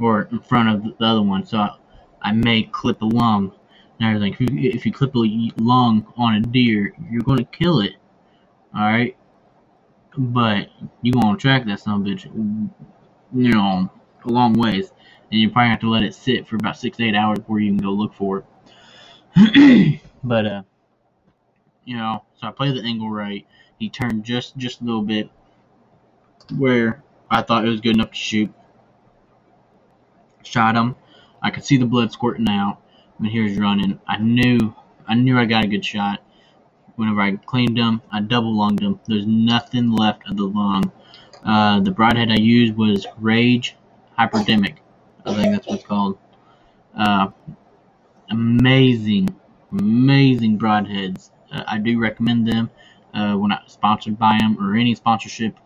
or 0.00 0.22
in 0.30 0.40
front 0.40 0.68
of 0.68 0.98
the 0.98 1.04
other 1.04 1.22
one. 1.22 1.44
So 1.44 1.58
I, 1.58 1.76
I 2.22 2.32
may 2.32 2.64
clip 2.64 3.02
a 3.02 3.06
lung 3.06 3.52
and 4.00 4.16
everything. 4.16 4.32
If 4.32 4.40
you, 4.40 4.70
if 4.70 4.86
you 4.86 4.92
clip 4.92 5.14
a 5.14 5.52
lung 5.58 6.12
on 6.16 6.34
a 6.34 6.40
deer, 6.40 6.92
you're 7.10 7.22
going 7.22 7.38
to 7.38 7.44
kill 7.44 7.80
it. 7.80 7.92
All 8.74 8.82
right. 8.82 9.16
But 10.16 10.68
you're 11.02 11.20
going 11.20 11.36
to 11.36 11.40
track 11.40 11.66
that 11.66 11.80
son 11.80 12.00
of 12.00 12.06
a 12.06 12.10
bitch, 12.10 12.24
you 13.34 13.50
know, 13.50 13.90
a 14.24 14.28
long 14.30 14.54
ways. 14.54 14.92
And 15.30 15.40
you 15.40 15.50
probably 15.50 15.70
have 15.70 15.80
to 15.80 15.90
let 15.90 16.02
it 16.02 16.14
sit 16.14 16.46
for 16.46 16.56
about 16.56 16.78
six 16.78 16.96
to 16.98 17.04
eight 17.04 17.14
hours 17.14 17.38
before 17.38 17.60
you 17.60 17.70
can 17.72 17.78
go 17.78 17.90
look 17.90 18.14
for 18.14 18.44
it. 19.36 20.00
but 20.24 20.46
uh, 20.46 20.62
you 21.84 21.96
know, 21.96 22.24
so 22.40 22.46
I 22.46 22.52
played 22.52 22.76
the 22.76 22.82
angle 22.82 23.10
right. 23.10 23.46
He 23.78 23.90
turned 23.90 24.24
just 24.24 24.56
just 24.56 24.80
a 24.80 24.84
little 24.84 25.02
bit 25.02 25.30
where 26.56 27.02
I 27.30 27.42
thought 27.42 27.64
it 27.66 27.70
was 27.70 27.80
good 27.80 27.96
enough 27.96 28.10
to 28.10 28.16
shoot. 28.16 28.52
Shot 30.46 30.76
him. 30.76 30.94
I 31.42 31.50
could 31.50 31.64
see 31.64 31.76
the 31.76 31.86
blood 31.86 32.12
squirting 32.12 32.48
out 32.48 32.80
when 33.18 33.30
he 33.30 33.40
was 33.40 33.58
running. 33.58 34.00
I 34.06 34.18
knew 34.18 34.74
I 35.06 35.14
knew 35.14 35.38
I 35.38 35.44
got 35.44 35.64
a 35.64 35.68
good 35.68 35.84
shot. 35.84 36.22
Whenever 36.94 37.20
I 37.20 37.36
cleaned 37.36 37.76
him, 37.76 38.00
I 38.10 38.20
double 38.20 38.56
lunged 38.56 38.82
him. 38.82 39.00
There's 39.06 39.26
nothing 39.26 39.90
left 39.90 40.28
of 40.28 40.36
the 40.36 40.44
lung. 40.44 40.90
Uh, 41.44 41.80
the 41.80 41.90
broadhead 41.90 42.30
I 42.30 42.36
used 42.36 42.76
was 42.76 43.06
Rage 43.18 43.76
Hypodermic. 44.16 44.82
I 45.24 45.34
think 45.34 45.52
that's 45.52 45.66
what 45.66 45.76
it's 45.76 45.86
called. 45.86 46.18
Uh, 46.96 47.28
amazing, 48.30 49.28
amazing 49.72 50.58
broadheads. 50.58 51.30
Uh, 51.52 51.64
I 51.66 51.78
do 51.78 51.98
recommend 51.98 52.48
them 52.48 52.70
uh, 53.12 53.34
when 53.34 53.52
I'm 53.52 53.66
sponsored 53.66 54.18
by 54.18 54.38
them 54.40 54.56
or 54.60 54.76
any 54.76 54.94
sponsorship 54.94 55.56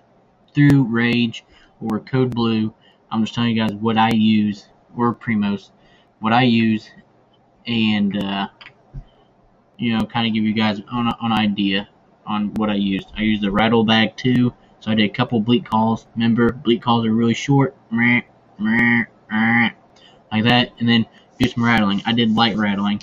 through 0.54 0.84
Rage 0.84 1.44
or 1.80 2.00
Code 2.00 2.34
Blue. 2.34 2.74
I'm 3.10 3.22
just 3.22 3.34
telling 3.34 3.50
you 3.50 3.62
guys 3.62 3.74
what 3.74 3.96
I 3.98 4.10
use 4.10 4.66
or 4.96 5.14
Primos, 5.14 5.70
what 6.20 6.32
I 6.32 6.42
use, 6.42 6.90
and 7.66 8.16
uh, 8.16 8.48
you 9.78 9.96
know, 9.96 10.04
kind 10.04 10.26
of 10.26 10.34
give 10.34 10.44
you 10.44 10.52
guys 10.52 10.78
an, 10.78 11.12
an 11.20 11.32
idea 11.32 11.88
on 12.26 12.52
what 12.54 12.70
I 12.70 12.74
used. 12.74 13.08
I 13.16 13.22
used 13.22 13.42
the 13.42 13.50
rattle 13.50 13.84
bag 13.84 14.16
too, 14.16 14.52
so 14.80 14.90
I 14.90 14.94
did 14.94 15.10
a 15.10 15.12
couple 15.12 15.40
bleat 15.40 15.64
calls. 15.64 16.06
Remember, 16.14 16.52
bleat 16.52 16.82
calls 16.82 17.06
are 17.06 17.12
really 17.12 17.34
short, 17.34 17.74
like 20.30 20.44
that, 20.44 20.72
and 20.78 20.88
then 20.88 21.06
do 21.38 21.48
some 21.48 21.64
rattling. 21.64 22.02
I 22.06 22.12
did 22.12 22.34
light 22.34 22.56
rattling. 22.56 23.02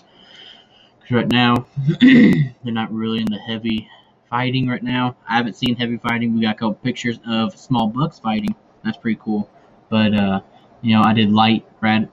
Because 1.00 1.12
right 1.12 1.28
now, 1.28 1.66
they're 2.02 2.74
not 2.74 2.94
really 2.94 3.20
in 3.20 3.26
the 3.26 3.40
heavy 3.40 3.90
fighting 4.30 4.68
right 4.68 4.84
now. 4.84 5.16
I 5.28 5.38
haven't 5.38 5.56
seen 5.56 5.76
heavy 5.76 5.98
fighting. 5.98 6.34
We 6.34 6.42
got 6.42 6.56
a 6.56 6.58
couple 6.58 6.76
pictures 6.76 7.20
of 7.28 7.58
small 7.58 7.88
bucks 7.88 8.20
fighting. 8.20 8.56
That's 8.84 8.98
pretty 8.98 9.20
cool. 9.24 9.50
But, 9.90 10.14
uh, 10.14 10.42
you 10.82 10.96
know, 10.96 11.04
I 11.04 11.14
did 11.14 11.32
light 11.32 11.66
rat 11.82 12.10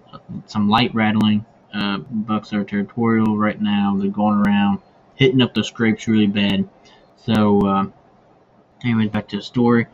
some 0.47 0.69
light 0.69 0.95
rattling. 0.95 1.45
Uh, 1.73 1.99
bucks 1.99 2.53
are 2.53 2.65
territorial 2.65 3.37
right 3.37 3.61
now. 3.61 3.97
They're 3.99 4.11
going 4.11 4.39
around 4.47 4.79
hitting 5.17 5.43
up 5.43 5.55
the 5.55 5.65
scrapes 5.65 6.07
really 6.07 6.27
bad. 6.27 6.69
So, 7.17 7.61
uh, 7.67 7.87
anyways, 8.85 9.11
back 9.11 9.29
to 9.29 9.37
the 9.37 9.43
story. 9.43 9.87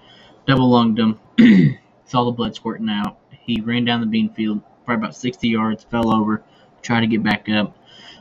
Double 0.47 0.69
lunged 0.71 0.99
him. 0.99 1.19
Saw 2.05 2.25
the 2.25 2.33
blood 2.33 2.55
squirting 2.55 2.91
out. 2.91 3.19
He 3.31 3.61
ran 3.61 3.85
down 3.85 4.00
the 4.00 4.07
bean 4.07 4.33
field 4.35 4.62
probably 4.91 5.05
about 5.05 5.15
60 5.15 5.49
yards, 5.49 5.85
fell 5.85 6.12
over, 6.12 6.43
tried 6.83 7.00
to 7.00 7.07
get 7.07 7.23
back 7.23 7.49
up. 7.49 7.77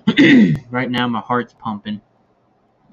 right 0.70 0.90
now, 0.90 1.08
my 1.08 1.20
heart's 1.20 1.54
pumping. 1.54 2.00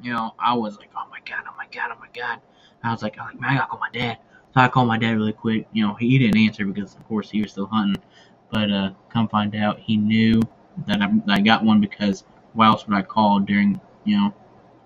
You 0.03 0.13
know, 0.15 0.35
I 0.39 0.55
was 0.55 0.79
like, 0.79 0.91
oh 0.97 1.07
my 1.11 1.19
god, 1.29 1.45
oh 1.47 1.55
my 1.57 1.67
god, 1.71 1.91
oh 1.95 2.01
my 2.01 2.09
god. 2.15 2.41
I 2.83 2.91
was 2.91 3.03
like, 3.03 3.19
I 3.19 3.25
like, 3.27 3.41
man, 3.41 3.51
I 3.51 3.55
gotta 3.57 3.69
call 3.69 3.81
my 3.81 3.91
dad. 3.91 4.19
So 4.57 4.63
I 4.63 4.69
called 4.69 4.89
my 4.89 4.97
dad 4.97 5.11
really 5.11 5.35
quick. 5.35 5.69
You 5.75 5.87
know, 5.87 5.93
he 5.93 6.19
didn't 6.19 6.39
answer 6.39 6.65
because, 6.65 6.95
of 6.95 7.07
course, 7.07 7.29
he 7.29 7.43
was 7.43 7.51
still 7.53 7.67
hunting. 7.67 8.03
But 8.51 8.73
uh, 8.73 8.91
come 9.11 9.29
find 9.29 9.55
out, 9.55 9.79
he 9.79 9.99
knew 9.99 10.41
that 10.87 11.03
I, 11.03 11.09
that 11.27 11.33
I 11.33 11.41
got 11.43 11.63
one 11.63 11.79
because 11.79 12.25
why 12.55 12.69
else 12.69 12.87
would 12.87 12.97
I 12.97 13.03
call 13.03 13.41
during, 13.41 13.79
you 14.05 14.17
know, 14.17 14.35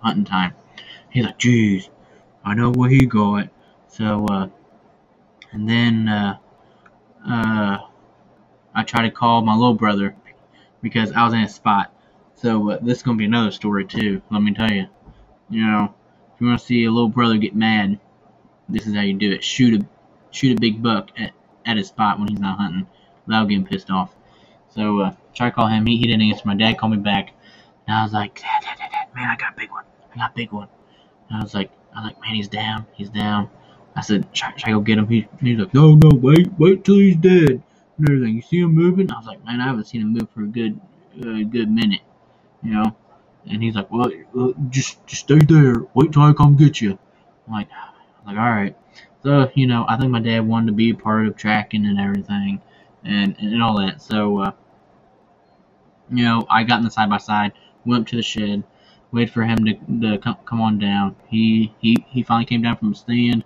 hunting 0.01 0.25
time? 0.25 0.55
He's 1.09 1.23
like, 1.23 1.37
geez, 1.37 1.89
I 2.43 2.53
know 2.53 2.71
what 2.71 2.91
he 2.91 3.05
got. 3.05 3.47
So, 3.87 4.25
uh, 4.25 4.49
and 5.53 5.69
then, 5.69 6.09
uh, 6.09 6.37
uh, 7.25 7.77
I 8.75 8.83
tried 8.83 9.03
to 9.03 9.11
call 9.11 9.41
my 9.41 9.55
little 9.55 9.75
brother 9.75 10.17
because 10.81 11.13
I 11.13 11.23
was 11.23 11.33
in 11.33 11.43
a 11.43 11.49
spot. 11.49 11.93
So 12.35 12.71
uh, 12.71 12.79
this 12.81 12.97
is 12.97 13.03
gonna 13.03 13.17
be 13.17 13.23
another 13.23 13.51
story 13.51 13.85
too. 13.85 14.21
Let 14.31 14.41
me 14.41 14.53
tell 14.53 14.69
you. 14.69 14.87
You 15.49 15.65
know, 15.65 15.93
if 16.35 16.41
you 16.41 16.47
want 16.47 16.59
to 16.59 16.65
see 16.65 16.83
a 16.83 16.91
little 16.91 17.07
brother 17.07 17.37
get 17.37 17.55
mad, 17.55 18.01
this 18.71 18.87
is 18.87 18.95
how 18.95 19.01
you 19.01 19.13
do 19.13 19.31
it. 19.31 19.43
Shoot 19.43 19.81
a 19.81 19.85
shoot 20.31 20.57
a 20.57 20.59
big 20.59 20.81
buck 20.81 21.09
at, 21.17 21.31
at 21.65 21.77
his 21.77 21.87
spot 21.87 22.19
when 22.19 22.27
he's 22.27 22.39
not 22.39 22.57
hunting 22.57 22.87
without 23.25 23.45
getting 23.45 23.65
pissed 23.65 23.91
off. 23.91 24.13
So 24.69 25.01
uh, 25.01 25.13
try 25.33 25.49
to 25.49 25.55
call 25.55 25.67
him. 25.67 25.85
He, 25.85 25.97
he 25.97 26.07
didn't 26.07 26.21
answer. 26.21 26.43
My 26.45 26.55
dad 26.55 26.77
called 26.77 26.93
me 26.93 26.97
back, 26.99 27.33
and 27.87 27.95
I 27.95 28.03
was 28.03 28.13
like, 28.13 28.39
dad, 28.41 28.61
dad, 28.63 28.77
dad, 28.77 29.07
man, 29.15 29.29
I 29.29 29.35
got 29.35 29.53
a 29.53 29.57
big 29.57 29.71
one. 29.71 29.83
I 30.13 30.17
got 30.17 30.31
a 30.31 30.35
big 30.35 30.51
one. 30.51 30.67
And 31.29 31.39
I 31.39 31.43
was 31.43 31.53
like, 31.53 31.71
I 31.95 32.01
was 32.01 32.11
like, 32.11 32.21
man, 32.21 32.35
he's 32.35 32.47
down. 32.47 32.85
He's 32.93 33.09
down. 33.09 33.49
I 33.95 34.01
said, 34.01 34.27
should, 34.31 34.57
should 34.57 34.69
I 34.69 34.71
go 34.71 34.79
get 34.79 34.97
him? 34.97 35.07
He, 35.07 35.27
he's 35.41 35.59
like, 35.59 35.73
no, 35.73 35.95
no, 35.95 36.09
wait, 36.15 36.47
wait 36.57 36.85
till 36.85 36.95
he's 36.95 37.17
dead 37.17 37.61
and 37.97 38.09
everything. 38.09 38.35
You 38.35 38.41
see 38.41 38.59
him 38.59 38.73
moving? 38.73 39.11
I 39.11 39.17
was 39.17 39.27
like, 39.27 39.43
man, 39.45 39.59
I 39.59 39.65
haven't 39.65 39.85
seen 39.85 40.01
him 40.01 40.13
move 40.13 40.29
for 40.33 40.43
a 40.43 40.47
good, 40.47 40.79
uh, 41.19 41.43
good 41.49 41.69
minute, 41.69 42.01
you 42.63 42.73
know. 42.73 42.95
And 43.49 43.61
he's 43.61 43.75
like, 43.75 43.91
well, 43.91 44.11
uh, 44.39 44.51
just, 44.69 45.05
just 45.07 45.23
stay 45.23 45.39
there. 45.39 45.83
Wait 45.93 46.13
till 46.13 46.21
I 46.21 46.31
come 46.31 46.55
get 46.55 46.79
you. 46.79 46.97
I'm 47.47 47.53
like, 47.53 47.67
like, 48.25 48.37
all 48.37 48.49
right. 48.49 48.75
So, 49.23 49.51
you 49.55 49.67
know, 49.67 49.85
I 49.87 49.97
think 49.97 50.11
my 50.11 50.19
dad 50.19 50.47
wanted 50.47 50.67
to 50.67 50.73
be 50.73 50.91
a 50.91 50.95
part 50.95 51.27
of 51.27 51.37
tracking 51.37 51.85
and 51.85 51.99
everything, 51.99 52.61
and 53.03 53.35
and 53.39 53.61
all 53.63 53.77
that. 53.79 54.01
So, 54.01 54.39
uh, 54.39 54.51
you 56.11 56.23
know, 56.25 56.45
I 56.49 56.63
got 56.63 56.79
in 56.79 56.85
the 56.85 56.91
side 56.91 57.09
by 57.09 57.17
side, 57.17 57.53
went 57.85 58.01
up 58.03 58.07
to 58.09 58.15
the 58.17 58.23
shed, 58.23 58.63
waited 59.11 59.33
for 59.33 59.43
him 59.43 59.65
to, 59.65 59.73
to 60.01 60.17
come, 60.19 60.37
come 60.45 60.61
on 60.61 60.79
down. 60.79 61.15
He 61.27 61.73
he 61.79 62.05
he 62.09 62.23
finally 62.23 62.45
came 62.45 62.61
down 62.63 62.77
from 62.77 62.91
the 62.91 62.95
stand, 62.97 63.43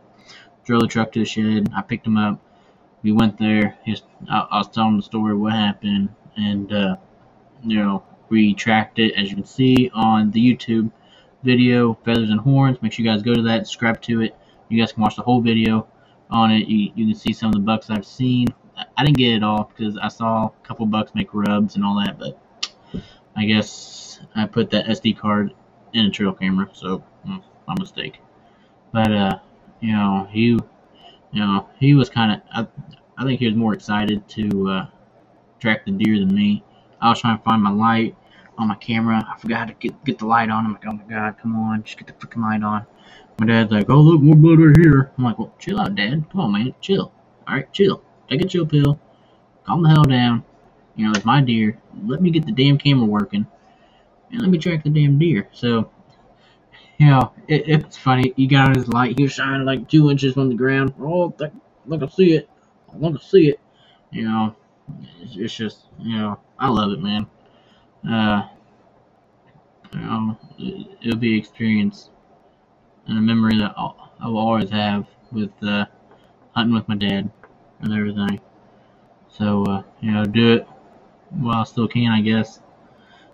drove 0.65 0.81
the 0.81 0.87
truck 0.87 1.11
to 1.13 1.19
the 1.19 1.25
shed. 1.25 1.69
I 1.75 1.81
picked 1.81 2.07
him 2.07 2.17
up 2.17 2.39
we 3.03 3.11
went 3.11 3.37
there. 3.37 3.77
His, 3.83 4.01
I, 4.29 4.47
I 4.51 4.57
was 4.57 4.69
telling 4.69 4.97
the 4.97 5.03
story 5.03 5.35
what 5.35 5.53
happened, 5.53 6.09
and 6.37 6.71
uh, 6.73 6.95
you 7.63 7.77
know 7.77 8.03
we 8.29 8.53
tracked 8.55 8.99
it 8.99 9.13
as 9.15 9.29
you 9.29 9.35
can 9.35 9.45
see 9.45 9.91
on 9.93 10.31
the 10.31 10.41
YouTube. 10.41 10.91
video, 11.43 11.93
Feathers 12.03 12.31
and 12.31 12.39
Horns. 12.39 12.81
Make 12.81 12.93
sure 12.93 13.05
you 13.05 13.11
guys 13.11 13.21
go 13.21 13.35
to 13.35 13.43
that, 13.43 13.67
subscribe 13.67 14.01
to 14.03 14.21
it. 14.21 14.35
You 14.69 14.79
guys 14.79 14.91
can 14.91 15.03
watch 15.03 15.15
the 15.15 15.21
whole 15.21 15.41
video 15.41 15.87
on 16.29 16.51
it. 16.51 16.67
You, 16.67 16.91
you 16.95 17.05
can 17.05 17.15
see 17.15 17.33
some 17.33 17.49
of 17.49 17.55
the 17.55 17.61
bucks 17.61 17.89
I've 17.89 18.05
seen. 18.05 18.47
I 18.97 19.05
didn't 19.05 19.17
get 19.17 19.35
it 19.35 19.43
all 19.43 19.71
because 19.75 19.97
I 19.97 20.09
saw 20.09 20.47
a 20.47 20.67
couple 20.67 20.85
bucks 20.85 21.11
make 21.15 21.33
rubs 21.33 21.75
and 21.75 21.85
all 21.85 21.95
that, 22.03 22.19
but 22.19 22.37
I 23.35 23.45
guess 23.45 24.19
I 24.35 24.45
put 24.45 24.69
that 24.71 24.85
SD 24.85 25.17
card 25.17 25.53
in 25.93 26.05
a 26.05 26.09
trail 26.09 26.33
camera, 26.33 26.69
so 26.73 27.03
mm, 27.27 27.41
my 27.67 27.75
mistake. 27.79 28.19
But 28.91 29.11
uh, 29.11 29.39
you 29.79 29.93
know, 29.93 30.27
he, 30.29 30.41
you 30.47 30.61
know, 31.33 31.67
he 31.79 31.93
was 31.93 32.09
kind 32.09 32.33
of. 32.33 32.41
I, 32.51 32.67
I 33.17 33.23
think 33.23 33.39
he 33.39 33.45
was 33.45 33.55
more 33.55 33.73
excited 33.73 34.27
to 34.29 34.69
uh, 34.69 34.87
track 35.59 35.85
the 35.85 35.91
deer 35.91 36.19
than 36.19 36.35
me. 36.35 36.63
I 36.99 37.09
was 37.09 37.21
trying 37.21 37.37
to 37.37 37.43
find 37.43 37.61
my 37.61 37.71
light 37.71 38.15
on 38.57 38.67
my 38.67 38.75
camera. 38.75 39.25
I 39.29 39.39
forgot 39.39 39.67
to 39.67 39.73
get 39.73 40.03
get 40.05 40.19
the 40.19 40.25
light 40.25 40.49
on. 40.49 40.65
I'm 40.65 40.73
like, 40.73 40.85
oh 40.87 40.93
my 40.93 41.03
god, 41.03 41.37
come 41.41 41.55
on, 41.55 41.83
just 41.83 41.97
get 41.97 42.07
the 42.07 42.13
freaking 42.13 42.41
light 42.41 42.63
on. 42.63 42.85
My 43.39 43.45
dad's 43.47 43.71
like, 43.71 43.89
oh 43.89 43.99
look, 43.99 44.21
more 44.21 44.35
blood 44.35 44.59
right 44.59 44.77
here. 44.77 45.11
I'm 45.17 45.23
like, 45.23 45.37
well, 45.37 45.53
chill 45.59 45.79
out, 45.79 45.95
dad. 45.95 46.25
Come 46.31 46.41
on, 46.41 46.51
man, 46.53 46.73
chill. 46.81 47.11
All 47.47 47.55
right, 47.55 47.71
chill. 47.73 48.01
Take 48.29 48.41
a 48.41 48.47
chill 48.47 48.65
pill. 48.65 48.99
Calm 49.65 49.83
the 49.83 49.89
hell 49.89 50.03
down. 50.03 50.43
You 50.95 51.05
know, 51.05 51.11
it's 51.11 51.25
my 51.25 51.41
deer. 51.41 51.77
Let 52.05 52.21
me 52.21 52.31
get 52.31 52.45
the 52.45 52.51
damn 52.51 52.77
camera 52.77 53.05
working, 53.05 53.45
and 54.31 54.41
let 54.41 54.49
me 54.49 54.57
track 54.57 54.83
the 54.83 54.89
damn 54.89 55.19
deer. 55.19 55.49
So, 55.51 55.91
you 56.97 57.07
know, 57.07 57.33
it, 57.47 57.67
it's 57.67 57.97
funny. 57.97 58.33
He 58.35 58.47
got 58.47 58.75
his 58.75 58.87
light. 58.87 59.17
He 59.17 59.23
was 59.23 59.33
shining 59.33 59.65
like 59.65 59.89
two 59.89 60.09
inches 60.09 60.33
from 60.33 60.49
the 60.49 60.55
ground. 60.55 60.93
Oh, 60.99 61.35
look, 61.85 62.03
I 62.03 62.07
see 62.07 62.35
it. 62.35 62.49
I 62.93 62.95
want 62.95 63.19
to 63.19 63.27
see 63.27 63.49
it. 63.49 63.59
You 64.11 64.23
know, 64.23 64.55
it's, 65.21 65.35
it's 65.35 65.55
just, 65.55 65.87
you 65.99 66.17
know, 66.17 66.39
I 66.57 66.69
love 66.69 66.91
it, 66.91 67.01
man. 67.01 67.27
Uh, 68.07 68.47
it, 70.57 70.87
it'll 71.01 71.19
be 71.19 71.37
experience 71.37 72.09
and 73.07 73.17
a 73.17 73.21
memory 73.21 73.57
that 73.57 73.73
I'll, 73.77 74.11
I 74.19 74.27
will 74.27 74.39
always 74.39 74.69
have 74.69 75.05
with 75.31 75.51
uh, 75.63 75.85
hunting 76.55 76.73
with 76.73 76.87
my 76.87 76.95
dad 76.95 77.29
and 77.81 77.93
everything. 77.93 78.39
So, 79.29 79.63
uh, 79.65 79.83
you 80.01 80.11
know, 80.11 80.25
do 80.25 80.53
it 80.53 80.67
while 81.31 81.61
I 81.61 81.63
still 81.63 81.87
can, 81.87 82.11
I 82.11 82.21
guess. 82.21 82.59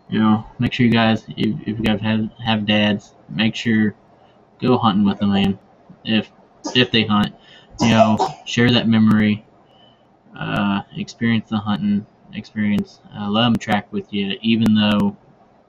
You 0.09 0.19
know, 0.19 0.45
make 0.59 0.73
sure 0.73 0.85
you 0.85 0.91
guys, 0.91 1.23
if, 1.29 1.61
if 1.61 1.67
you 1.67 1.83
guys 1.83 2.01
have, 2.01 2.29
have 2.43 2.65
dads, 2.65 3.15
make 3.29 3.55
sure 3.55 3.95
go 4.59 4.77
hunting 4.77 5.05
with 5.05 5.19
them, 5.19 5.33
man. 5.33 5.59
If 6.03 6.31
if 6.75 6.91
they 6.91 7.05
hunt, 7.05 7.33
you 7.79 7.89
know, 7.89 8.17
share 8.45 8.71
that 8.71 8.87
memory, 8.87 9.45
uh, 10.37 10.81
experience 10.95 11.49
the 11.49 11.57
hunting 11.57 12.05
experience. 12.35 12.99
Let 13.13 13.43
them 13.43 13.55
track 13.55 13.91
with 13.91 14.11
you, 14.13 14.37
even 14.41 14.73
though 14.75 15.17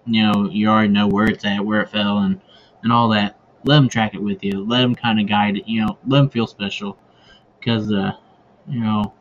you 0.07 0.23
know 0.23 0.49
you 0.51 0.69
already 0.69 0.89
know 0.89 1.09
where 1.09 1.27
it's 1.27 1.45
at, 1.45 1.65
where 1.65 1.83
it 1.83 1.91
fell, 1.91 2.19
and 2.19 2.41
and 2.83 2.93
all 2.93 3.09
that. 3.11 3.39
Let 3.65 3.77
them 3.77 3.89
track 3.89 4.15
it 4.15 4.23
with 4.23 4.43
you. 4.43 4.65
Let 4.65 4.81
them 4.81 4.95
kind 4.95 5.21
of 5.21 5.29
guide 5.29 5.57
it. 5.57 5.69
You 5.69 5.83
know, 5.83 5.99
let 6.07 6.19
them 6.19 6.29
feel 6.31 6.47
special, 6.47 6.99
because 7.59 7.93
uh, 7.93 8.13
you 8.69 8.81
know, 8.81 9.13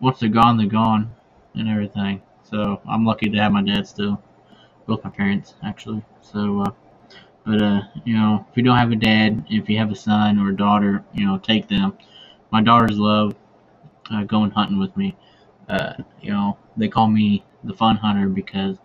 once 0.00 0.18
they're 0.20 0.28
gone, 0.28 0.56
they're 0.56 0.66
gone, 0.66 1.10
and 1.54 1.68
everything. 1.68 2.22
So 2.42 2.80
I'm 2.88 3.04
lucky 3.04 3.28
to 3.30 3.38
have 3.38 3.52
my 3.52 3.62
dad 3.62 3.86
still, 3.86 4.20
both 4.86 5.04
my 5.04 5.10
parents 5.10 5.54
actually. 5.62 6.02
So, 6.22 6.62
uh, 6.62 6.70
but 7.44 7.62
uh, 7.62 7.80
you 8.04 8.14
know, 8.14 8.46
if 8.50 8.56
you 8.56 8.62
don't 8.62 8.76
have 8.76 8.90
a 8.90 8.96
dad, 8.96 9.44
if 9.48 9.68
you 9.68 9.78
have 9.78 9.90
a 9.92 9.96
son 9.96 10.38
or 10.38 10.50
a 10.50 10.56
daughter, 10.56 11.04
you 11.14 11.26
know, 11.26 11.38
take 11.38 11.68
them. 11.68 11.96
My 12.50 12.60
daughters 12.60 12.98
love 12.98 13.36
uh, 14.10 14.24
going 14.24 14.50
hunting 14.50 14.78
with 14.78 14.96
me. 14.96 15.16
Uh, 15.70 15.94
you 16.20 16.30
know, 16.32 16.58
they 16.76 16.88
call 16.88 17.06
me 17.06 17.44
the 17.62 17.72
fun 17.74 17.96
hunter 17.96 18.28
because, 18.28 18.76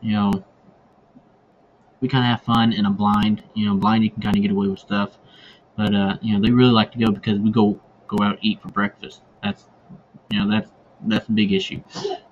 you 0.00 0.12
know, 0.12 0.32
we 2.00 2.08
kind 2.08 2.24
of 2.24 2.30
have 2.30 2.42
fun 2.42 2.72
in 2.72 2.86
a 2.86 2.90
blind. 2.90 3.42
You 3.54 3.66
know, 3.66 3.74
blind 3.74 4.04
you 4.04 4.10
can 4.10 4.22
kind 4.22 4.36
of 4.36 4.42
get 4.42 4.50
away 4.50 4.68
with 4.68 4.78
stuff, 4.78 5.18
but 5.76 5.94
uh, 5.94 6.16
you 6.22 6.34
know, 6.34 6.40
they 6.40 6.50
really 6.50 6.72
like 6.72 6.92
to 6.92 6.98
go 6.98 7.12
because 7.12 7.38
we 7.38 7.50
go 7.50 7.78
go 8.08 8.24
out 8.24 8.38
eat 8.40 8.60
for 8.62 8.68
breakfast. 8.68 9.20
That's 9.42 9.66
you 10.30 10.38
know 10.38 10.50
that's 10.50 10.70
that's 11.02 11.28
a 11.28 11.32
big 11.32 11.52
issue. 11.52 11.82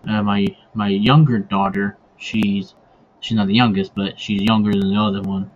Uh, 0.09 0.23
my 0.23 0.47
my 0.75 0.89
younger 0.89 1.39
daughter, 1.39 1.99
she's 2.17 2.75
she's 3.21 3.37
not 3.37 3.47
the 3.47 3.55
youngest, 3.55 3.95
but 3.95 4.19
she's 4.19 4.41
younger 4.43 4.73
than 4.73 4.89
the 4.89 5.01
other 5.01 5.23
one. 5.23 5.51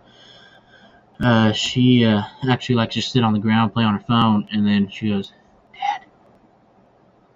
Uh, 1.19 1.51
she 1.53 2.05
uh, 2.05 2.21
actually 2.49 2.75
likes 2.75 2.95
to 2.95 3.01
sit 3.01 3.23
on 3.23 3.33
the 3.33 3.39
ground, 3.39 3.73
play 3.73 3.83
on 3.83 3.93
her 3.93 4.05
phone, 4.07 4.47
and 4.51 4.65
then 4.67 4.89
she 4.89 5.09
goes, 5.09 5.31
"Dad, 5.73 6.05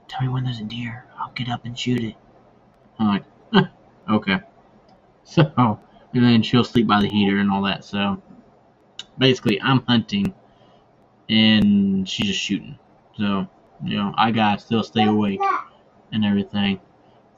tell 0.07 0.21
me 0.21 0.27
when 0.27 0.43
there's 0.43 0.59
a 0.59 0.63
deer. 0.63 1.06
I'll 1.27 1.33
get 1.33 1.49
up 1.49 1.65
and 1.65 1.77
shoot 1.77 2.03
it." 2.03 2.15
I'm 2.99 3.07
like, 3.07 3.23
eh, 3.53 3.65
"Okay." 4.09 4.39
So, 5.25 5.79
and 6.13 6.23
then 6.23 6.41
she'll 6.41 6.63
sleep 6.63 6.87
by 6.87 7.01
the 7.01 7.09
heater 7.09 7.39
and 7.39 7.51
all 7.51 7.63
that. 7.63 7.83
So, 7.83 8.21
basically, 9.17 9.61
I'm 9.61 9.83
hunting, 9.85 10.33
and 11.29 12.07
she's 12.07 12.27
just 12.27 12.39
shooting. 12.39 12.77
So, 13.17 13.47
you 13.83 13.97
know, 13.97 14.13
I 14.17 14.31
gotta 14.31 14.61
still 14.61 14.83
stay 14.83 15.05
awake 15.05 15.41
and 16.11 16.25
everything. 16.25 16.79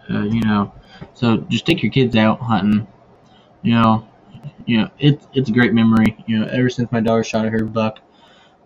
uh, 0.09 0.23
you 0.23 0.41
know, 0.41 0.71
so 1.13 1.37
just 1.49 1.65
take 1.65 1.81
your 1.83 1.91
kids 1.91 2.15
out 2.15 2.39
hunting. 2.39 2.87
You 3.63 3.73
know, 3.73 4.07
you 4.67 4.77
know, 4.77 4.89
it's 4.99 5.27
it's 5.33 5.49
a 5.49 5.53
great 5.53 5.73
memory. 5.73 6.23
You 6.27 6.39
know, 6.39 6.47
ever 6.47 6.69
since 6.69 6.91
my 6.91 6.99
daughter 7.01 7.23
shot 7.23 7.45
her 7.47 7.65
buck 7.65 7.99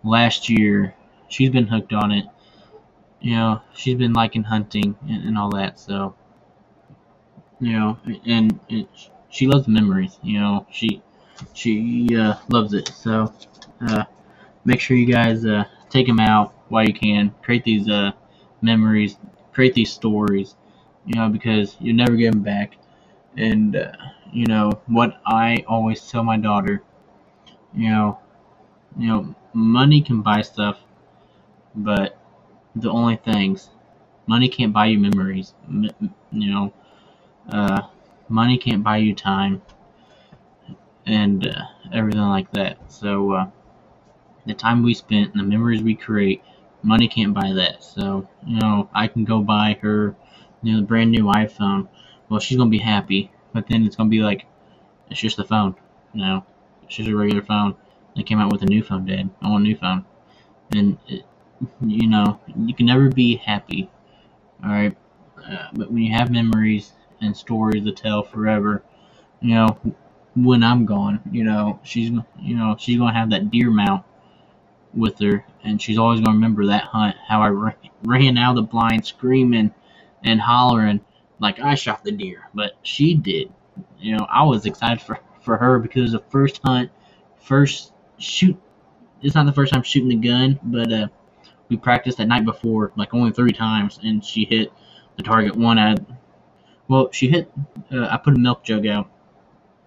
last 0.04 0.48
year, 0.48 0.94
she's 1.28 1.50
been 1.50 1.66
hooked 1.66 1.92
on 1.92 2.12
it. 2.12 2.26
You 3.20 3.36
know, 3.36 3.62
she's 3.74 3.96
been 3.98 4.12
liking 4.14 4.44
hunting 4.44 4.96
and, 5.08 5.24
and 5.24 5.38
all 5.38 5.50
that. 5.50 5.78
So, 5.80 6.14
you 7.60 7.72
know, 7.72 7.98
and, 8.26 8.58
and 8.70 8.86
she 9.30 9.46
loves 9.46 9.68
memories. 9.68 10.18
You 10.22 10.40
know, 10.40 10.66
she 10.70 11.02
she 11.54 12.08
uh, 12.16 12.34
loves 12.50 12.74
it. 12.74 12.88
So 12.88 13.32
uh, 13.80 14.04
make 14.64 14.80
sure 14.80 14.96
you 14.96 15.12
guys 15.12 15.44
uh, 15.46 15.64
take 15.90 16.06
them 16.06 16.20
out 16.20 16.54
while 16.68 16.84
you 16.86 16.94
can. 16.94 17.34
Create 17.42 17.64
these 17.64 17.88
uh, 17.88 18.12
memories. 18.62 19.16
Create 19.52 19.74
these 19.74 19.92
stories. 19.92 20.56
You 21.06 21.16
know, 21.16 21.28
because 21.28 21.76
you 21.80 21.92
never 21.92 22.16
get 22.16 22.32
them 22.32 22.42
back. 22.42 22.76
And 23.36 23.76
uh, 23.76 23.92
you 24.32 24.46
know 24.46 24.72
what 24.86 25.20
I 25.26 25.64
always 25.68 26.06
tell 26.10 26.24
my 26.24 26.36
daughter. 26.36 26.82
You 27.74 27.90
know, 27.90 28.18
you 28.98 29.08
know, 29.08 29.34
money 29.52 30.02
can 30.02 30.22
buy 30.22 30.42
stuff, 30.42 30.78
but 31.74 32.18
the 32.76 32.90
only 32.90 33.16
things 33.16 33.70
money 34.26 34.48
can't 34.48 34.72
buy 34.72 34.86
you 34.86 34.98
memories. 34.98 35.54
you 35.70 35.90
know, 36.32 36.72
uh, 37.50 37.82
money 38.28 38.58
can't 38.58 38.82
buy 38.82 38.98
you 38.98 39.14
time 39.14 39.62
and 41.06 41.46
uh, 41.46 41.62
everything 41.92 42.20
like 42.20 42.50
that. 42.52 42.78
So 42.92 43.32
uh, 43.32 43.46
the 44.46 44.54
time 44.54 44.82
we 44.82 44.94
spent 44.94 45.32
and 45.34 45.40
the 45.40 45.44
memories 45.48 45.82
we 45.82 45.94
create, 45.94 46.42
money 46.82 47.08
can't 47.08 47.34
buy 47.34 47.52
that. 47.54 47.82
So 47.82 48.28
you 48.46 48.60
know, 48.60 48.88
I 48.94 49.08
can 49.08 49.24
go 49.24 49.40
buy 49.42 49.78
her, 49.82 50.14
you 50.62 50.76
know, 50.76 50.82
brand 50.82 51.10
new 51.10 51.24
iPhone. 51.24 51.88
Well, 52.28 52.40
she's 52.40 52.58
gonna 52.58 52.70
be 52.70 52.78
happy, 52.78 53.30
but 53.56 53.66
then 53.68 53.86
it's 53.86 53.96
gonna 53.96 54.10
be 54.10 54.20
like, 54.20 54.44
it's 55.10 55.18
just 55.18 55.38
a 55.38 55.44
phone. 55.44 55.74
Know, 56.12 56.44
it's 56.84 56.94
just 56.94 57.08
a 57.08 57.16
regular 57.16 57.42
phone. 57.42 57.74
They 58.14 58.22
came 58.22 58.38
out 58.38 58.52
with 58.52 58.62
a 58.62 58.66
new 58.66 58.82
phone, 58.82 59.06
Dad. 59.06 59.30
I 59.42 59.50
want 59.50 59.64
a 59.64 59.68
new 59.68 59.76
phone. 59.76 60.04
And 60.72 60.98
it, 61.08 61.24
you 61.80 62.06
know, 62.06 62.38
you 62.54 62.74
can 62.74 62.86
never 62.86 63.08
be 63.08 63.36
happy. 63.36 63.90
All 64.62 64.70
right, 64.70 64.94
uh, 65.42 65.68
but 65.72 65.90
when 65.90 66.02
you 66.02 66.12
have 66.12 66.30
memories 66.30 66.92
and 67.22 67.34
stories 67.34 67.84
to 67.84 67.92
tell 67.92 68.22
forever, 68.22 68.82
you 69.40 69.54
know, 69.54 69.78
when 70.34 70.62
I'm 70.62 70.84
gone. 70.84 71.20
You 71.30 71.44
know, 71.44 71.80
she's 71.82 72.10
you 72.40 72.56
know 72.56 72.76
she's 72.78 72.98
gonna 72.98 73.14
have 73.14 73.30
that 73.30 73.50
deer 73.50 73.70
mount 73.70 74.04
with 74.92 75.18
her, 75.20 75.46
and 75.64 75.80
she's 75.80 75.96
always 75.96 76.20
gonna 76.20 76.36
remember 76.36 76.66
that 76.66 76.84
hunt. 76.84 77.16
How 77.26 77.40
I 77.40 77.72
ran 78.02 78.36
out 78.36 78.50
of 78.50 78.56
the 78.56 78.70
blind, 78.70 79.06
screaming 79.06 79.72
and 80.22 80.40
hollering 80.40 81.00
like 81.40 81.60
I 81.60 81.74
shot 81.74 82.04
the 82.04 82.12
deer, 82.12 82.48
but 82.54 82.72
she 82.82 83.14
did. 83.14 83.52
You 83.98 84.16
know, 84.16 84.26
I 84.30 84.44
was 84.44 84.66
excited 84.66 85.02
for 85.02 85.18
for 85.40 85.56
her 85.56 85.78
because 85.78 86.12
the 86.12 86.20
first 86.30 86.60
hunt, 86.64 86.90
first 87.36 87.92
shoot. 88.18 88.56
It's 89.22 89.34
not 89.34 89.46
the 89.46 89.52
first 89.52 89.72
time 89.72 89.82
shooting 89.82 90.08
the 90.08 90.28
gun, 90.28 90.58
but 90.62 90.92
uh, 90.92 91.08
we 91.68 91.76
practiced 91.76 92.18
that 92.18 92.28
night 92.28 92.44
before, 92.44 92.92
like 92.96 93.14
only 93.14 93.32
three 93.32 93.52
times, 93.52 93.98
and 94.02 94.24
she 94.24 94.44
hit 94.44 94.72
the 95.16 95.22
target 95.22 95.56
one 95.56 95.78
at. 95.78 96.00
Well, 96.88 97.10
she 97.12 97.28
hit. 97.28 97.50
Uh, 97.92 98.06
I 98.06 98.16
put 98.18 98.34
a 98.34 98.38
milk 98.38 98.64
jug 98.64 98.86
out 98.86 99.10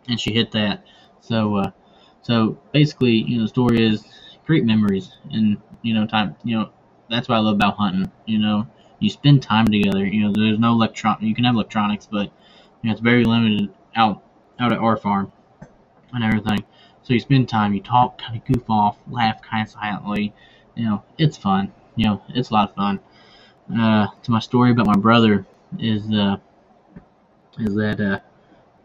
and 0.07 0.19
she 0.19 0.33
hit 0.33 0.51
that. 0.51 0.83
So, 1.21 1.55
uh, 1.57 1.71
so 2.21 2.57
basically, 2.71 3.13
you 3.13 3.38
know, 3.38 3.43
the 3.43 3.49
story 3.49 3.85
is 3.88 4.05
great 4.45 4.65
memories 4.65 5.12
and 5.31 5.57
you 5.81 5.93
know 5.93 6.05
time. 6.05 6.35
You 6.43 6.57
know, 6.59 6.69
that's 7.09 7.29
what 7.29 7.35
I 7.35 7.39
love 7.39 7.55
about 7.55 7.77
hunting. 7.77 8.12
You 8.25 8.39
know, 8.39 8.67
you 8.99 9.09
spend 9.09 9.41
time 9.43 9.67
together. 9.67 10.05
You 10.05 10.25
know, 10.27 10.33
there's 10.33 10.59
no 10.59 10.73
electron. 10.73 11.17
You 11.21 11.35
can 11.35 11.45
have 11.45 11.55
electronics, 11.55 12.07
but 12.12 12.31
you 12.81 12.88
know 12.89 12.91
it's 12.93 13.01
very 13.01 13.25
limited 13.25 13.69
out 13.95 14.23
out 14.59 14.71
at 14.73 14.79
our 14.79 14.97
farm 14.97 15.31
and 16.13 16.23
everything. 16.23 16.63
So 17.03 17.13
you 17.13 17.19
spend 17.19 17.49
time, 17.49 17.73
you 17.73 17.81
talk, 17.81 18.19
kind 18.19 18.38
of 18.38 18.45
goof 18.45 18.69
off, 18.69 18.97
laugh 19.09 19.41
kind 19.41 19.65
of 19.67 19.71
silently. 19.73 20.33
You 20.75 20.85
know, 20.85 21.03
it's 21.17 21.38
fun. 21.38 21.73
You 21.95 22.05
know, 22.07 22.23
it's 22.29 22.49
a 22.51 22.53
lot 22.53 22.69
of 22.69 22.75
fun. 22.75 22.99
uh, 23.75 24.07
to 24.23 24.31
my 24.31 24.39
story 24.39 24.71
about 24.71 24.88
my 24.88 24.97
brother 24.97 25.45
is 25.79 26.12
uh, 26.12 26.38
is 27.59 27.75
that 27.75 27.99
uh, 28.01 28.19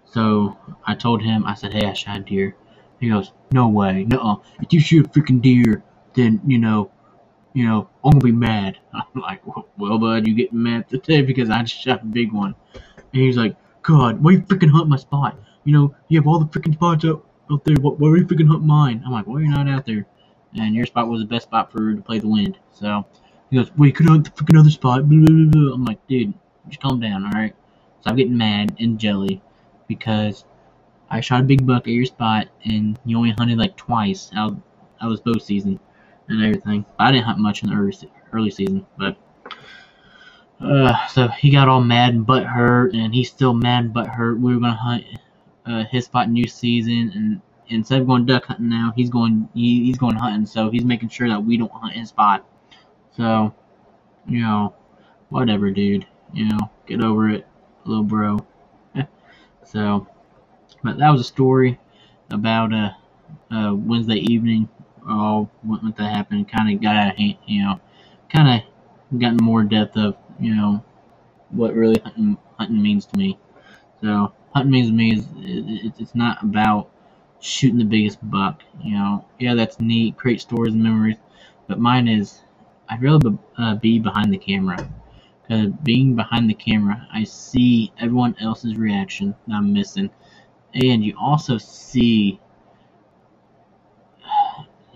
so 0.07 0.57
I 0.87 0.94
told 0.94 1.22
him 1.22 1.46
I 1.46 1.55
said, 1.55 1.72
hey, 1.72 1.87
I 1.87 1.92
shot 1.94 2.18
a 2.18 2.20
deer. 2.20 2.57
He 3.00 3.09
goes, 3.09 3.33
no 3.53 3.68
way, 3.68 4.05
no. 4.05 4.42
If 4.61 4.72
you 4.72 4.81
shoot 4.81 5.07
a 5.07 5.09
freaking 5.11 5.42
deer, 5.42 5.83
then 6.14 6.40
you 6.46 6.59
know, 6.59 6.90
you 7.55 7.64
know, 7.67 7.88
I'm 8.05 8.12
gonna 8.12 8.25
be 8.25 8.33
mad. 8.33 8.79
I'm 8.93 9.07
like, 9.14 9.40
well, 9.79 9.99
bud, 9.99 10.27
you 10.27 10.35
getting 10.35 10.62
mad 10.62 10.88
today 10.90 11.23
because 11.23 11.49
I 11.49 11.62
just 11.62 11.81
shot 11.81 12.03
a 12.03 12.07
big 12.07 12.33
one. 12.33 12.55
And 12.75 13.23
he's 13.23 13.37
like, 13.37 13.57
God, 13.83 14.23
why 14.23 14.33
you 14.33 14.43
freaking 14.43 14.71
hunt 14.71 14.88
my 14.88 14.97
spot? 14.97 15.38
You 15.64 15.73
know, 15.73 15.95
you 16.09 16.19
have 16.19 16.27
all 16.27 16.38
the 16.38 16.47
freaking 16.47 16.75
spots 16.75 17.05
out, 17.05 17.25
out 17.51 17.64
there. 17.64 17.77
Why, 17.81 17.93
why 17.93 18.09
are 18.11 18.17
you 18.17 18.27
freaking 18.27 18.49
hunt 18.49 18.64
mine? 18.64 19.03
I'm 19.07 19.12
like, 19.12 19.27
well, 19.27 19.40
you're 19.40 19.51
not 19.51 19.69
out 19.69 19.87
there. 19.87 20.05
And 20.57 20.75
your 20.75 20.87
spot 20.87 21.09
was 21.09 21.21
the 21.21 21.27
best 21.27 21.45
spot 21.45 21.73
for 21.73 21.95
to 21.95 22.03
play 22.03 22.19
the 22.19 22.29
wind. 22.29 22.59
So 22.73 23.07
he 23.51 23.57
goes, 23.57 23.71
well, 23.77 23.87
you 23.87 23.93
could 23.93 24.07
hunt 24.07 24.25
the 24.25 24.31
freaking 24.31 24.59
other 24.59 24.71
spot. 24.71 25.01
I'm 25.01 25.85
like, 25.85 26.07
dude, 26.07 26.35
just 26.69 26.83
calm 26.83 27.01
down, 27.01 27.25
all 27.25 27.33
right? 27.33 27.55
So 28.01 28.11
I'm 28.11 28.17
getting 28.17 28.37
mad 28.37 28.77
and 28.81 28.99
jelly 28.99 29.40
because 29.87 30.45
I 31.09 31.21
shot 31.21 31.40
a 31.40 31.45
big 31.45 31.67
buck 31.67 31.87
at 31.87 31.93
your 31.93 32.05
spot 32.05 32.49
and 32.64 32.99
you 33.05 33.17
only 33.17 33.31
hunted 33.31 33.59
like 33.59 33.77
twice 33.77 34.31
out 34.35 34.57
out 35.01 35.12
of 35.12 35.25
bow 35.25 35.38
season 35.38 35.79
and 36.28 36.42
everything. 36.42 36.84
I 36.98 37.12
didn't 37.12 37.24
hunt 37.24 37.38
much 37.38 37.62
in 37.62 37.70
the 37.70 37.76
early 37.76 37.94
early 38.32 38.50
season, 38.50 38.87
but 38.98 39.16
uh, 40.60 41.06
so 41.08 41.28
he 41.28 41.50
got 41.50 41.68
all 41.68 41.82
mad 41.82 42.14
and 42.14 42.26
butt 42.26 42.44
hurt, 42.44 42.94
and 42.94 43.14
he's 43.14 43.30
still 43.30 43.54
mad 43.54 43.84
and 43.84 43.94
butt 43.94 44.08
hurt. 44.08 44.38
We 44.38 44.54
were 44.54 44.60
gonna 44.60 44.74
hunt 44.74 45.04
uh, 45.66 45.84
his 45.90 46.06
spot 46.06 46.30
new 46.30 46.46
season, 46.46 47.12
and 47.14 47.40
instead 47.68 48.00
of 48.00 48.06
going 48.06 48.26
duck 48.26 48.46
hunting 48.46 48.68
now, 48.68 48.92
he's 48.96 49.10
going 49.10 49.48
he, 49.54 49.84
he's 49.84 49.98
going 49.98 50.16
hunting. 50.16 50.46
So 50.46 50.70
he's 50.70 50.84
making 50.84 51.10
sure 51.10 51.28
that 51.28 51.44
we 51.44 51.56
don't 51.56 51.72
hunt 51.72 51.94
his 51.94 52.08
spot. 52.08 52.46
So 53.16 53.54
you 54.26 54.40
know, 54.40 54.74
whatever, 55.28 55.70
dude. 55.70 56.06
You 56.32 56.48
know, 56.48 56.70
get 56.87 57.02
over 57.02 57.30
it, 57.30 57.46
little 57.84 58.02
bro. 58.02 58.44
so, 59.64 60.08
but 60.82 60.98
that 60.98 61.10
was 61.10 61.20
a 61.20 61.24
story 61.24 61.78
about 62.30 62.72
uh, 62.72 62.90
uh 63.54 63.74
Wednesday 63.74 64.16
evening. 64.16 64.68
All 65.09 65.51
went 65.64 65.83
what 65.83 65.97
that 65.97 66.14
happened, 66.14 66.49
kind 66.49 66.75
of 66.75 66.83
got 66.83 66.97
out 66.97 67.12
of 67.12 67.17
hand. 67.17 67.37
You 67.47 67.62
know, 67.62 67.81
kind 68.31 68.62
of 68.62 69.21
gotten 69.21 69.38
more 69.43 69.62
depth 69.64 69.97
of 69.97 70.17
you 70.40 70.55
know 70.55 70.85
what 71.51 71.75
really 71.75 72.01
hunting, 72.03 72.37
hunting 72.59 72.83
means 72.83 73.07
to 73.07 73.19
me. 73.19 73.38
So 74.01 74.33
hunting 74.55 74.73
means 74.73 74.88
to 74.88 74.95
me 74.95 75.12
is 75.14 75.27
it, 75.87 75.95
it's 75.99 76.14
not 76.14 76.43
about 76.43 76.90
shooting 77.40 77.79
the 77.79 77.85
biggest 77.85 78.19
buck. 78.31 78.62
You 78.83 78.95
know, 78.95 79.25
yeah, 79.38 79.55
that's 79.55 79.81
neat, 79.81 80.17
great 80.17 80.40
stories 80.40 80.75
and 80.75 80.83
memories, 80.83 81.17
but 81.69 81.79
mine 81.79 82.09
is 82.09 82.40
I'd 82.88 83.03
rather 83.03 83.37
uh, 83.59 83.77
be 83.77 83.99
behind 83.99 84.33
the 84.33 84.38
camera. 84.38 84.79
Because 85.43 85.73
being 85.83 86.17
behind 86.17 86.49
the 86.49 86.55
camera, 86.55 87.07
I 87.12 87.25
see 87.25 87.93
everyone 88.01 88.35
else's 88.40 88.77
reaction 88.77 89.35
that 89.47 89.55
I'm 89.57 89.75
missing, 89.75 90.09
and 90.73 91.05
you 91.05 91.14
also 91.21 91.59
see, 91.59 92.40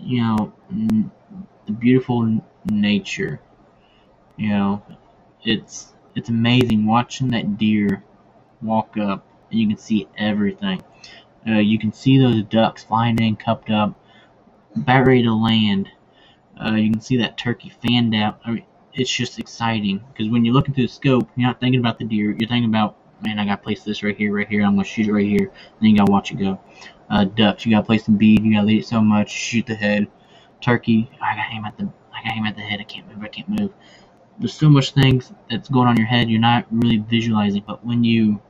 you 0.01 0.21
know, 0.21 0.53
the 1.65 1.71
beautiful 1.71 2.41
nature. 2.65 3.41
You 4.37 4.49
know, 4.49 4.83
it's 5.43 5.93
it's 6.15 6.29
amazing 6.29 6.85
watching 6.85 7.29
that 7.29 7.57
deer 7.57 8.03
walk 8.61 8.97
up 8.97 9.25
and 9.51 9.59
you 9.59 9.67
can 9.67 9.77
see 9.77 10.07
everything. 10.17 10.83
Uh, 11.47 11.59
you 11.59 11.79
can 11.79 11.93
see 11.93 12.17
those 12.17 12.43
ducks 12.43 12.83
flying 12.83 13.17
in, 13.19 13.35
cupped 13.35 13.69
up, 13.69 13.95
about 14.75 15.07
ready 15.07 15.23
to 15.23 15.33
land. 15.33 15.89
Uh, 16.61 16.75
you 16.75 16.91
can 16.91 17.01
see 17.01 17.17
that 17.17 17.37
turkey 17.37 17.71
fanned 17.81 18.13
out. 18.13 18.39
I 18.43 18.51
mean, 18.51 18.65
it's 18.93 19.11
just 19.11 19.39
exciting 19.39 20.03
because 20.11 20.29
when 20.29 20.43
you're 20.43 20.53
looking 20.53 20.73
through 20.73 20.87
the 20.87 20.93
scope, 20.93 21.29
you're 21.35 21.47
not 21.47 21.59
thinking 21.59 21.79
about 21.79 21.97
the 21.97 22.05
deer. 22.05 22.35
You're 22.37 22.49
thinking 22.49 22.65
about, 22.65 22.97
man, 23.23 23.39
I 23.39 23.45
gotta 23.45 23.61
place 23.61 23.83
this 23.83 24.03
right 24.03 24.17
here, 24.17 24.33
right 24.33 24.47
here. 24.47 24.63
I'm 24.63 24.75
gonna 24.75 24.83
shoot 24.83 25.07
it 25.07 25.13
right 25.13 25.25
here. 25.25 25.47
And 25.47 25.81
then 25.81 25.89
you 25.91 25.97
gotta 25.97 26.11
watch 26.11 26.31
it 26.31 26.35
go. 26.35 26.59
Uh, 27.09 27.23
ducks, 27.25 27.65
you 27.65 27.71
gotta 27.71 27.85
place 27.85 28.03
the 28.03 28.11
bead. 28.11 28.43
You 28.43 28.53
gotta 28.53 28.67
lead 28.67 28.81
it 28.81 28.87
so 28.87 29.01
much. 29.01 29.31
Shoot 29.31 29.65
the 29.65 29.75
head. 29.75 30.07
Turkey, 30.61 31.09
I 31.21 31.35
gotta 31.35 31.55
aim 31.55 31.65
at 31.65 31.77
the, 31.77 31.91
I 32.13 32.23
gotta 32.23 32.35
aim 32.37 32.45
at 32.45 32.55
the 32.55 32.61
head. 32.61 32.79
I 32.79 32.83
can't 32.83 33.07
move. 33.07 33.23
I 33.23 33.27
can't 33.27 33.49
move 33.49 33.73
there's 34.39 34.53
so 34.53 34.69
much 34.69 34.91
things 34.93 35.33
that's 35.49 35.69
going 35.69 35.87
on 35.87 35.95
in 35.95 35.97
your 35.97 36.07
head 36.07 36.29
you're 36.29 36.39
not 36.39 36.65
really 36.71 36.97
visualizing 36.97 37.63
but 37.67 37.85
when 37.85 38.03
you 38.03 38.41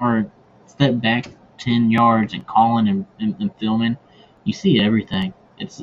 are 0.00 0.26
step 0.66 1.00
back 1.00 1.26
10 1.58 1.90
yards 1.90 2.32
and 2.32 2.46
calling 2.46 2.88
and, 2.88 3.06
and, 3.20 3.36
and 3.38 3.50
filming 3.58 3.96
you 4.44 4.52
see 4.52 4.80
everything 4.80 5.32
it's 5.58 5.82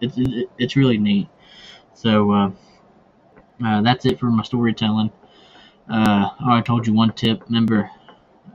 it's 0.00 0.16
it's 0.58 0.76
really 0.76 0.96
neat 0.96 1.28
so 1.92 2.30
uh, 2.30 2.50
uh, 3.64 3.82
that's 3.82 4.06
it 4.06 4.18
for 4.18 4.26
my 4.26 4.44
storytelling 4.44 5.10
uh, 5.90 6.30
I 6.46 6.60
told 6.60 6.86
you 6.86 6.92
one 6.92 7.12
tip 7.12 7.42
remember 7.46 7.90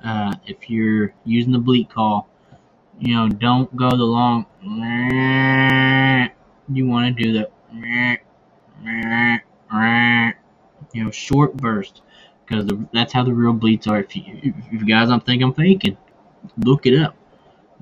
uh, 0.05 0.33
if 0.45 0.69
you're 0.69 1.13
using 1.25 1.51
the 1.51 1.59
bleat 1.59 1.89
call 1.89 2.29
you 2.99 3.15
know 3.15 3.27
don't 3.27 3.75
go 3.75 3.89
the 3.89 4.03
long 4.03 4.45
you 6.69 6.87
want 6.87 7.17
to 7.17 7.23
do 7.23 7.33
the 7.33 7.49
you 10.93 11.03
know, 11.03 11.11
short 11.11 11.57
burst, 11.57 12.01
because 12.45 12.69
that's 12.93 13.11
how 13.11 13.23
the 13.23 13.33
real 13.33 13.53
bleats 13.53 13.87
are. 13.87 13.99
If 13.99 14.15
you, 14.15 14.23
if 14.43 14.71
you 14.71 14.85
guys 14.85 15.09
don't 15.09 15.25
think 15.25 15.41
I'm 15.41 15.53
faking, 15.53 15.97
look 16.57 16.85
it 16.85 16.99
up. 16.99 17.15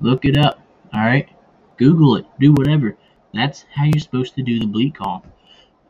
Look 0.00 0.24
it 0.24 0.36
up. 0.36 0.60
All 0.92 1.00
right, 1.00 1.28
Google 1.76 2.16
it. 2.16 2.26
Do 2.40 2.52
whatever. 2.52 2.96
That's 3.34 3.64
how 3.74 3.84
you're 3.84 4.00
supposed 4.00 4.34
to 4.34 4.42
do 4.42 4.58
the 4.58 4.66
bleat 4.66 4.94
call. 4.94 5.24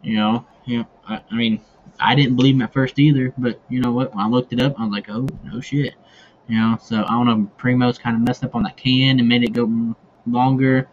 You 0.03 0.17
know, 0.17 0.47
you 0.65 0.79
know, 0.79 0.87
I, 1.09 1.21
I 1.31 1.35
mean, 1.35 1.61
I 1.99 2.15
didn't 2.15 2.37
believe 2.37 2.57
him 2.57 2.63
at 2.63 2.73
first 2.73 2.99
either, 2.99 3.33
but 3.39 3.61
you 3.69 3.81
know 3.81 3.93
what? 3.93 4.15
When 4.15 4.25
I 4.25 4.29
looked 4.29 4.53
it 4.53 4.61
up, 4.61 4.79
I 4.79 4.85
was 4.85 4.93
like, 4.93 5.09
oh 5.09 5.27
no 5.45 5.61
shit. 5.61 5.95
You 6.49 6.59
know, 6.59 6.79
so 6.83 7.05
I 7.05 7.11
don't 7.13 7.27
know. 7.27 7.51
Primos 7.59 7.99
kind 7.99 8.17
of 8.17 8.23
messed 8.23 8.45
up 8.45 8.55
on 8.55 8.65
that 8.65 8.77
can 8.77 9.19
and 9.19 9.29
made 9.29 9.43
it 9.45 9.53
go 9.53 9.95
longer. 10.27 10.89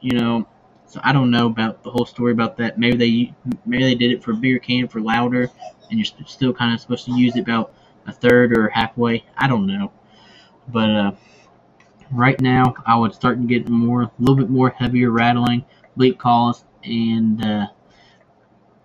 You 0.00 0.18
know, 0.18 0.46
so 0.86 1.00
I 1.02 1.12
don't 1.12 1.30
know 1.30 1.46
about 1.46 1.82
the 1.82 1.90
whole 1.90 2.06
story 2.06 2.32
about 2.32 2.56
that. 2.58 2.78
Maybe 2.78 2.96
they 2.96 3.34
maybe 3.66 3.84
they 3.84 3.94
did 3.94 4.12
it 4.12 4.22
for 4.22 4.32
a 4.32 4.36
beer 4.36 4.58
can 4.58 4.86
for 4.88 5.00
louder, 5.00 5.50
and 5.90 5.98
you're 5.98 6.26
still 6.26 6.52
kind 6.52 6.74
of 6.74 6.80
supposed 6.80 7.06
to 7.06 7.12
use 7.12 7.36
it 7.36 7.40
about 7.40 7.72
a 8.06 8.12
third 8.12 8.56
or 8.56 8.68
halfway. 8.68 9.24
I 9.36 9.48
don't 9.48 9.66
know, 9.66 9.90
but 10.68 10.90
uh, 10.90 11.12
right 12.12 12.40
now 12.40 12.74
I 12.86 12.96
would 12.96 13.14
start 13.14 13.40
to 13.40 13.46
get 13.46 13.68
more 13.68 14.02
a 14.02 14.10
little 14.18 14.36
bit 14.36 14.50
more 14.50 14.70
heavier 14.70 15.10
rattling, 15.10 15.64
bleat 15.96 16.18
calls, 16.18 16.64
and 16.84 17.44
uh, 17.44 17.66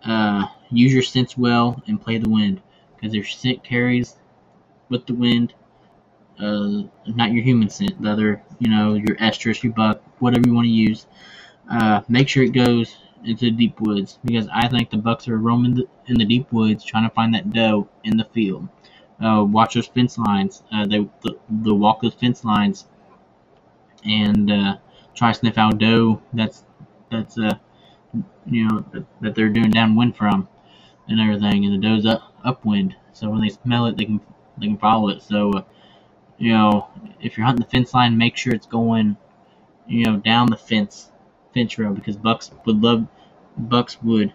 uh, 0.06 0.48
use 0.72 0.94
your 0.94 1.04
scents 1.04 1.38
well 1.38 1.82
and 1.88 2.02
play 2.02 2.18
the 2.18 2.30
wind 2.30 2.62
because 2.96 3.14
your 3.14 3.26
scent 3.26 3.64
carries 3.64 4.16
with 4.90 5.06
the 5.06 5.14
wind. 5.14 5.54
Uh, 6.40 6.84
not 7.08 7.32
your 7.34 7.44
human 7.44 7.70
scent, 7.70 8.02
the 8.02 8.10
other, 8.12 8.42
you 8.60 8.70
know, 8.70 8.94
your 8.96 9.16
estrus, 9.18 9.64
your 9.64 9.74
buck, 9.74 10.02
whatever 10.20 10.48
you 10.48 10.54
want 10.54 10.66
to 10.66 10.72
use 10.72 11.06
uh, 11.70 12.02
make 12.10 12.28
sure 12.30 12.44
it 12.44 12.52
goes 12.54 12.98
into 13.26 13.46
the 13.46 13.52
deep 13.52 13.80
woods 13.82 14.20
because 14.26 14.48
I 14.54 14.68
think 14.68 14.90
the 14.90 14.98
bucks 14.98 15.28
are 15.28 15.38
roaming 15.38 15.84
in 16.08 16.18
the 16.18 16.26
deep 16.26 16.52
woods 16.52 16.84
trying 16.84 17.08
to 17.10 17.14
find 17.16 17.34
that 17.36 17.52
doe 17.54 17.90
in 18.04 18.18
the 18.18 18.26
field. 18.26 18.68
Uh, 19.24 19.44
watch 19.48 19.76
those 19.76 19.88
fence 19.88 20.18
lines. 20.18 20.64
Uh, 20.72 20.86
they 20.88 21.08
they'll 21.50 21.78
walk 21.78 22.02
those 22.02 22.16
fence 22.16 22.44
lines 22.46 22.88
and 24.06 24.52
uh, 24.52 24.78
try 25.16 25.32
to 25.32 25.40
sniff 25.40 25.58
out 25.58 25.78
doe 25.78 26.22
that's 26.34 26.64
that's 27.12 27.38
uh 27.38 27.54
you 28.46 28.68
know 28.68 28.86
that, 28.94 29.06
that 29.22 29.36
they're 29.36 29.50
doing 29.50 29.72
downwind 29.72 30.16
from 30.16 30.48
and 31.10 31.20
everything, 31.20 31.66
and 31.66 31.74
the 31.74 31.88
doe's 31.88 32.06
up 32.06 32.34
upwind. 32.46 32.96
So 33.14 33.30
when 33.30 33.42
they 33.42 33.50
smell 33.50 33.88
it, 33.88 33.98
they 33.98 34.06
can 34.06 34.22
they 34.58 34.68
can 34.68 34.78
follow 34.78 35.10
it. 35.10 35.22
So 35.24 35.52
uh, 35.52 35.64
you 36.40 36.54
know 36.54 36.90
if 37.22 37.38
you're 37.38 37.46
hunting 37.46 37.64
the 37.64 37.70
fence 37.70 37.94
line, 37.94 38.18
make 38.18 38.36
sure 38.36 38.54
it's 38.54 38.66
going 38.66 39.16
you 39.88 40.06
know 40.06 40.18
down 40.18 40.48
the 40.48 40.58
fence 40.58 41.12
fence 41.54 41.78
row 41.78 41.94
because 41.94 42.16
bucks 42.16 42.52
would 42.66 42.82
love 42.82 43.06
bucks 43.58 44.02
would 44.02 44.34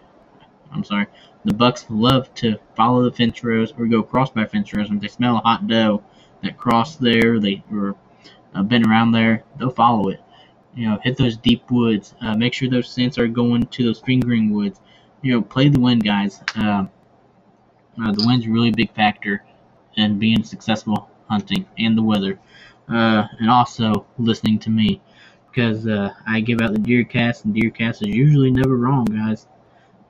I'm 0.73 0.85
sorry 0.85 1.07
the 1.45 1.55
bucks 1.55 1.87
love 1.89 2.33
to 2.37 2.59
follow 2.77 3.03
the 3.03 3.13
fence 3.13 3.43
rows 3.43 3.73
or 3.79 3.87
go 3.87 4.01
across 4.01 4.31
by 4.31 4.45
fence 4.45 4.73
rows 4.73 4.91
when 4.91 4.99
they 4.99 5.09
smell 5.09 5.37
a 5.37 5.41
hot 5.41 5.67
doe 5.67 6.03
that 6.43 6.59
cross 6.59 6.97
there 6.97 7.41
they 7.41 7.63
or 7.73 7.97
uh, 8.55 8.63
been 8.63 8.89
around 8.89 9.13
there 9.13 9.45
they'll 9.59 9.71
follow 9.71 10.09
it. 10.09 10.21
You 10.75 10.91
know 10.91 10.99
hit 11.03 11.17
those 11.17 11.37
deep 11.37 11.71
woods 11.71 12.15
uh, 12.21 12.35
make 12.37 12.53
sure 12.53 12.69
those 12.69 12.89
scents 12.89 13.17
are 13.19 13.29
going 13.29 13.67
to 13.67 13.85
those 13.85 14.01
fingering 14.01 14.53
woods. 14.53 14.81
You 15.23 15.33
know 15.33 15.43
play 15.43 15.69
the 15.69 15.81
wind 15.81 16.05
guys. 16.05 16.43
Uh, 16.57 16.87
uh 18.03 18.13
the 18.13 18.25
wind's 18.27 18.47
a 18.47 18.51
really 18.51 18.73
big 18.73 18.93
factor 18.93 19.45
in 19.97 20.19
being 20.19 20.43
successful 20.43 21.09
hunting 21.29 21.67
and 21.79 21.97
the 21.97 22.03
weather 22.03 22.39
uh, 22.89 23.25
and 23.39 23.51
also 23.51 24.07
listening 24.19 24.59
to 24.61 24.71
me 24.71 25.01
because 25.51 25.87
uh, 25.87 26.11
I 26.27 26.41
give 26.41 26.61
out 26.61 26.73
the 26.73 26.79
deer 26.79 27.05
DeerCast, 27.05 27.45
and 27.45 27.55
deer 27.55 27.71
DeerCast 27.71 28.03
is 28.03 28.15
usually 28.15 28.51
never 28.51 28.77
wrong, 28.77 29.05
guys. 29.05 29.47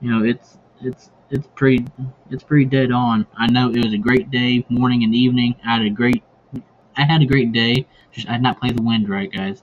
You 0.00 0.10
know, 0.10 0.24
it's 0.24 0.58
it's 0.80 1.10
it's 1.30 1.46
pretty 1.54 1.86
it's 2.30 2.42
pretty 2.42 2.64
dead 2.64 2.92
on. 2.92 3.26
I 3.36 3.46
know 3.46 3.70
it 3.70 3.84
was 3.84 3.92
a 3.92 3.98
great 3.98 4.30
day, 4.30 4.64
morning 4.68 5.04
and 5.04 5.14
evening. 5.14 5.54
I 5.64 5.74
had 5.74 5.82
a 5.82 5.90
great 5.90 6.22
I 6.96 7.04
had 7.04 7.22
a 7.22 7.26
great 7.26 7.52
day. 7.52 7.86
Just 8.12 8.28
I 8.28 8.32
did 8.32 8.42
not 8.42 8.58
play 8.58 8.70
the 8.70 8.82
wind 8.82 9.08
right, 9.08 9.30
guys. 9.30 9.62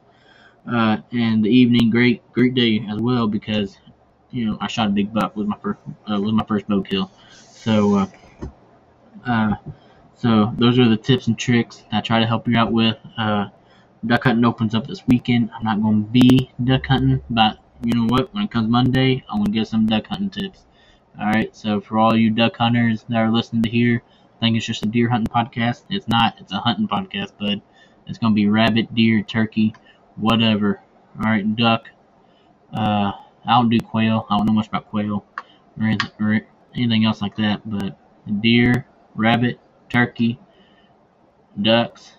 Uh, 0.71 0.97
and 1.11 1.43
the 1.43 1.49
evening, 1.49 1.89
great 1.89 2.21
great 2.31 2.53
day 2.53 2.85
as 2.89 2.99
well 2.99 3.27
because 3.27 3.77
you 4.29 4.45
know 4.45 4.57
I 4.61 4.67
shot 4.67 4.87
a 4.87 4.91
big 4.91 5.11
buck 5.11 5.35
with 5.35 5.47
my 5.47 5.57
first 5.57 5.79
uh, 6.09 6.21
with 6.21 6.33
my 6.33 6.45
first 6.45 6.67
bow 6.67 6.81
kill. 6.81 7.11
So 7.31 7.95
uh, 7.95 8.07
uh, 9.25 9.55
so 10.21 10.53
those 10.59 10.77
are 10.77 10.87
the 10.87 10.97
tips 10.97 11.25
and 11.25 11.37
tricks 11.37 11.83
that 11.89 11.97
I 11.97 12.01
try 12.01 12.19
to 12.19 12.27
help 12.27 12.47
you 12.47 12.55
out 12.55 12.71
with. 12.71 12.95
Uh, 13.17 13.47
duck 14.05 14.25
hunting 14.25 14.45
opens 14.45 14.75
up 14.75 14.85
this 14.85 15.07
weekend. 15.07 15.49
I'm 15.51 15.63
not 15.63 15.81
going 15.81 16.03
to 16.03 16.09
be 16.11 16.51
duck 16.63 16.85
hunting, 16.85 17.23
but 17.31 17.57
you 17.83 17.95
know 17.95 18.05
what? 18.05 18.31
When 18.31 18.43
it 18.43 18.51
comes 18.51 18.69
Monday, 18.69 19.23
I'm 19.27 19.39
going 19.39 19.45
to 19.45 19.51
get 19.51 19.67
some 19.67 19.87
duck 19.87 20.05
hunting 20.05 20.29
tips. 20.29 20.65
All 21.19 21.25
right. 21.25 21.55
So 21.55 21.81
for 21.81 21.97
all 21.97 22.15
you 22.15 22.29
duck 22.29 22.55
hunters 22.55 23.03
that 23.09 23.17
are 23.17 23.31
listening 23.31 23.63
to 23.63 23.69
here, 23.69 24.03
I 24.35 24.39
think 24.39 24.57
it's 24.57 24.65
just 24.65 24.83
a 24.83 24.87
deer 24.87 25.09
hunting 25.09 25.33
podcast. 25.33 25.85
It's 25.89 26.07
not. 26.07 26.35
It's 26.39 26.53
a 26.53 26.59
hunting 26.59 26.87
podcast, 26.87 27.31
but 27.39 27.59
it's 28.05 28.19
going 28.19 28.33
to 28.33 28.35
be 28.35 28.47
rabbit, 28.47 28.93
deer, 28.93 29.23
turkey, 29.23 29.73
whatever. 30.17 30.81
All 31.17 31.31
right, 31.31 31.55
duck. 31.55 31.89
Uh, 32.71 33.11
I 33.43 33.53
don't 33.53 33.69
do 33.69 33.79
quail. 33.79 34.27
I 34.29 34.37
don't 34.37 34.45
know 34.45 34.53
much 34.53 34.67
about 34.67 34.87
quail 34.91 35.25
or 35.79 36.41
anything 36.75 37.05
else 37.05 37.23
like 37.23 37.35
that, 37.37 37.61
but 37.65 37.97
deer, 38.41 38.85
rabbit, 39.15 39.59
turkey, 39.91 40.39
ducks. 41.61 42.13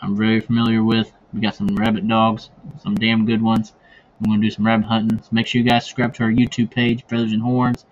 I'm 0.00 0.16
very 0.16 0.40
familiar 0.40 0.82
with. 0.82 1.12
We 1.32 1.40
got 1.40 1.54
some 1.54 1.68
rabbit 1.76 2.08
dogs, 2.08 2.50
some 2.82 2.94
damn 2.94 3.26
good 3.26 3.42
ones. 3.42 3.72
I'm 4.18 4.30
gonna 4.30 4.42
do 4.42 4.50
some 4.50 4.66
rabbit 4.66 4.86
hunting. 4.86 5.20
So 5.20 5.28
make 5.32 5.46
sure 5.46 5.60
you 5.60 5.68
guys 5.68 5.84
subscribe 5.84 6.14
to 6.14 6.24
our 6.24 6.30
YouTube 6.30 6.70
page, 6.70 7.04
Feathers 7.06 7.32
and 7.32 7.42
Horns. 7.42 7.84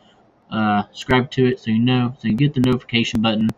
Uh, 0.50 0.84
subscribe 0.92 1.30
to 1.32 1.46
it 1.46 1.60
so 1.60 1.70
you 1.70 1.78
know, 1.78 2.14
so 2.18 2.28
you 2.28 2.34
get 2.34 2.54
the 2.54 2.60
notification 2.60 3.20
button 3.20 3.50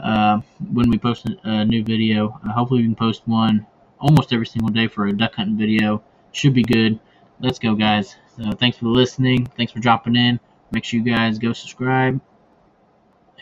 uh, 0.00 0.40
when 0.72 0.90
we 0.90 0.98
post 0.98 1.26
a 1.44 1.64
new 1.64 1.82
video. 1.82 2.38
Uh, 2.44 2.52
hopefully, 2.52 2.82
we 2.82 2.86
can 2.86 2.94
post 2.94 3.22
one 3.26 3.66
almost 3.98 4.32
every 4.32 4.46
single 4.46 4.70
day 4.70 4.88
for 4.88 5.06
a 5.06 5.12
duck 5.12 5.34
hunting 5.34 5.56
video. 5.56 6.02
Should 6.32 6.54
be 6.54 6.62
good. 6.62 7.00
Let's 7.40 7.58
go, 7.58 7.74
guys. 7.74 8.16
So 8.36 8.52
thanks 8.52 8.76
for 8.76 8.86
listening. 8.86 9.46
Thanks 9.56 9.72
for 9.72 9.80
dropping 9.80 10.16
in. 10.16 10.38
Make 10.72 10.84
sure 10.84 11.00
you 11.00 11.14
guys 11.14 11.38
go 11.38 11.52
subscribe 11.52 12.20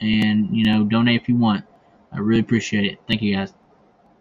and 0.00 0.48
you 0.56 0.64
know 0.64 0.84
donate 0.84 1.20
if 1.22 1.28
you 1.28 1.36
want. 1.36 1.64
I 2.12 2.18
really 2.18 2.40
appreciate 2.40 2.84
it. 2.84 2.98
Thank 3.08 3.22
you 3.22 3.34
guys. 3.36 3.57